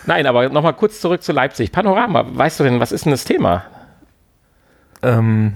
[0.05, 1.71] Nein, aber nochmal kurz zurück zu Leipzig.
[1.71, 3.63] Panorama, weißt du denn, was ist denn das Thema?
[5.01, 5.55] Ähm,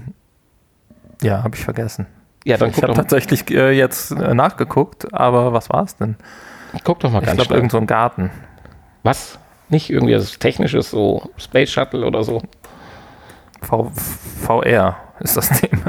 [1.22, 2.06] ja, habe ich vergessen.
[2.46, 6.16] Ja, dann Ich habe tatsächlich äh, jetzt äh, nachgeguckt, aber was war es denn?
[6.84, 7.58] guck doch mal Ich ganz glaube, schnell.
[7.60, 8.32] irgend so ein Garten.
[9.04, 9.40] Was?
[9.70, 12.42] Nicht irgendwie das Technisches, so Space Shuttle oder so?
[13.62, 13.92] V
[14.46, 15.82] VR ist das Thema.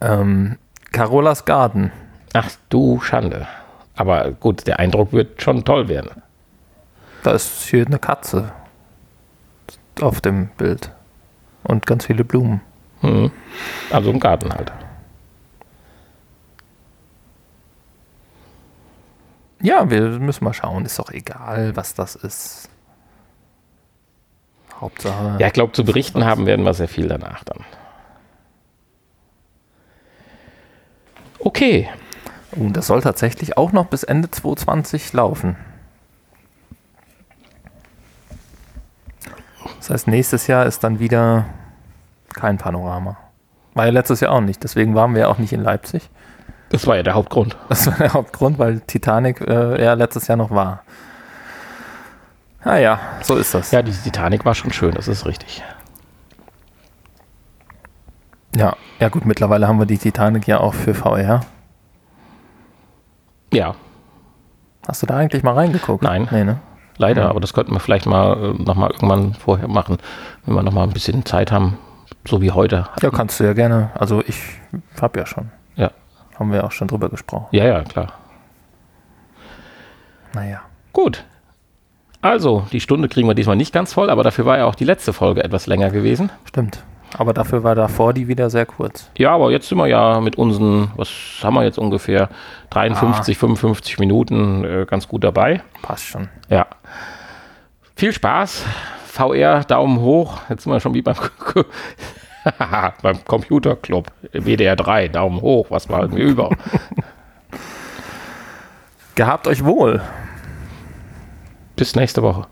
[0.00, 0.58] ähm,
[0.90, 1.92] Carolas Garten.
[2.32, 3.46] Ach du Schande.
[3.94, 6.22] Aber gut, der Eindruck wird schon toll werden.
[7.22, 8.52] Da ist hier eine Katze
[10.00, 10.90] auf dem Bild.
[11.64, 12.60] Und ganz viele Blumen.
[13.02, 13.30] Mhm.
[13.90, 14.72] Also im Garten halt.
[19.60, 20.84] Ja, wir müssen mal schauen.
[20.84, 22.68] Ist doch egal, was das ist.
[24.80, 25.36] Hauptsache.
[25.38, 27.64] Ja, ich glaube, zu berichten haben werden wir sehr viel danach dann.
[31.38, 31.88] Okay.
[32.52, 35.56] Und das soll tatsächlich auch noch bis Ende 2020 laufen.
[39.78, 41.46] Das heißt, nächstes Jahr ist dann wieder
[42.34, 43.16] kein Panorama.
[43.74, 46.08] War ja letztes Jahr auch nicht, deswegen waren wir ja auch nicht in Leipzig.
[46.68, 47.56] Das war ja der Hauptgrund.
[47.68, 50.82] Das war der Hauptgrund, weil Titanic äh, ja letztes Jahr noch war.
[52.64, 53.72] Naja, so ist das.
[53.72, 55.64] Ja, die Titanic war schon schön, das ist richtig.
[58.54, 61.40] Ja, ja gut, mittlerweile haben wir die Titanic ja auch für VR.
[63.52, 63.74] Ja,
[64.86, 66.02] Hast du da eigentlich mal reingeguckt?
[66.02, 66.28] Nein.
[66.30, 66.58] Nee, ne?
[66.98, 69.98] leider, aber das könnten wir vielleicht mal äh, nochmal irgendwann vorher machen,
[70.44, 71.78] wenn wir nochmal ein bisschen Zeit haben,
[72.26, 72.86] so wie heute.
[73.00, 73.90] Ja, kannst du ja gerne.
[73.94, 74.40] Also ich
[75.00, 75.50] hab ja schon.
[75.76, 75.90] Ja,
[76.38, 77.46] Haben wir auch schon drüber gesprochen.
[77.52, 78.12] ja, ja klar.
[80.34, 80.62] Naja.
[80.92, 81.24] Gut.
[82.22, 84.84] Also, die Stunde kriegen wir diesmal nicht ganz voll, aber dafür war ja auch die
[84.84, 86.30] letzte Folge etwas länger gewesen.
[86.44, 86.84] Stimmt.
[87.18, 89.10] Aber dafür war davor die wieder sehr kurz.
[89.18, 91.10] Ja, aber jetzt sind wir ja mit unseren, was
[91.42, 92.28] haben wir jetzt ungefähr,
[92.70, 95.62] 53, 55 Minuten äh, ganz gut dabei.
[95.82, 96.28] Passt schon.
[96.48, 96.66] Ja.
[97.96, 98.64] Viel Spaß.
[99.06, 100.40] VR, Daumen hoch.
[100.48, 101.16] Jetzt sind wir schon wie beim,
[103.02, 104.10] beim Computerclub.
[104.32, 105.66] WDR 3, Daumen hoch.
[105.68, 106.50] Was behalten wir über?
[109.14, 110.00] Gehabt euch wohl.
[111.76, 112.46] Bis nächste Woche.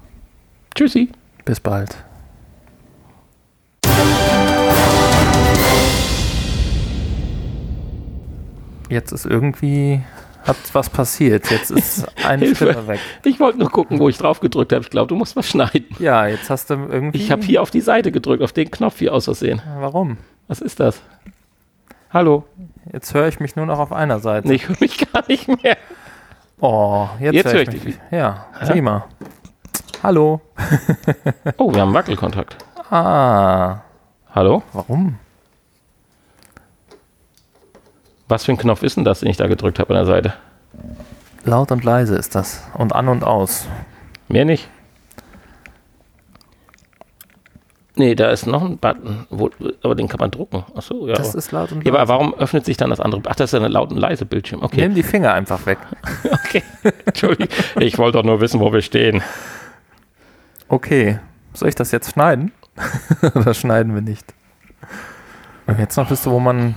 [0.74, 1.10] Tschüssi.
[1.46, 1.96] Bis bald.
[8.90, 10.02] Jetzt ist irgendwie
[10.44, 11.50] hat was passiert.
[11.50, 12.54] Jetzt ist eine.
[12.54, 13.00] Stimme weg.
[13.24, 14.82] Ich wollte nur gucken, wo ich drauf gedrückt habe.
[14.82, 15.86] Ich glaube, du musst was schneiden.
[15.98, 17.18] Ja, jetzt hast du irgendwie.
[17.18, 19.62] Ich habe hier auf die Seite gedrückt, auf den Knopf hier aus Versehen.
[19.78, 20.18] Warum?
[20.48, 21.00] Was ist das?
[22.12, 22.44] Hallo?
[22.92, 24.48] Jetzt höre ich mich nur noch auf einer Seite.
[24.48, 25.76] Nee, ich höre mich gar nicht mehr.
[26.60, 27.94] Oh, jetzt, Jetzt hör höre ich ich mich.
[27.94, 28.02] dich.
[28.10, 29.04] Ja, prima.
[30.02, 30.40] Hallo.
[31.58, 32.56] Oh, wir haben Wackelkontakt.
[32.90, 33.82] Ah,
[34.34, 34.62] Hallo?
[34.72, 35.18] warum?
[38.30, 40.34] Was für ein Knopf ist denn das, den ich da gedrückt habe an der Seite?
[41.44, 42.62] Laut und leise ist das.
[42.74, 43.66] Und an und aus.
[44.28, 44.68] Mehr nicht?
[47.96, 49.50] Nee, da ist noch ein Button, wo,
[49.82, 50.64] aber den kann man drucken.
[50.76, 51.14] Achso, ja.
[51.14, 52.08] Das ist laut und ja, aber leise.
[52.08, 53.20] warum öffnet sich dann das andere?
[53.26, 54.62] Ach, das ist ja ein laut und leise Bildschirm.
[54.62, 55.78] Okay, Nimm die Finger einfach weg.
[56.32, 56.62] okay.
[57.04, 57.48] Entschuldigung.
[57.80, 59.22] Ich wollte doch nur wissen, wo wir stehen.
[60.68, 61.18] Okay.
[61.52, 62.52] Soll ich das jetzt schneiden?
[63.34, 64.32] Oder schneiden wir nicht?
[65.78, 66.76] Jetzt noch bist du, wo man.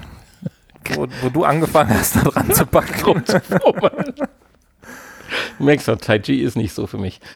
[0.94, 3.02] Wo, wo du angefangen hast, da dran zu packen.
[3.06, 4.14] Rumzufummeln.
[5.58, 7.20] Du merkst doch, Tai Chi ist nicht so für mich.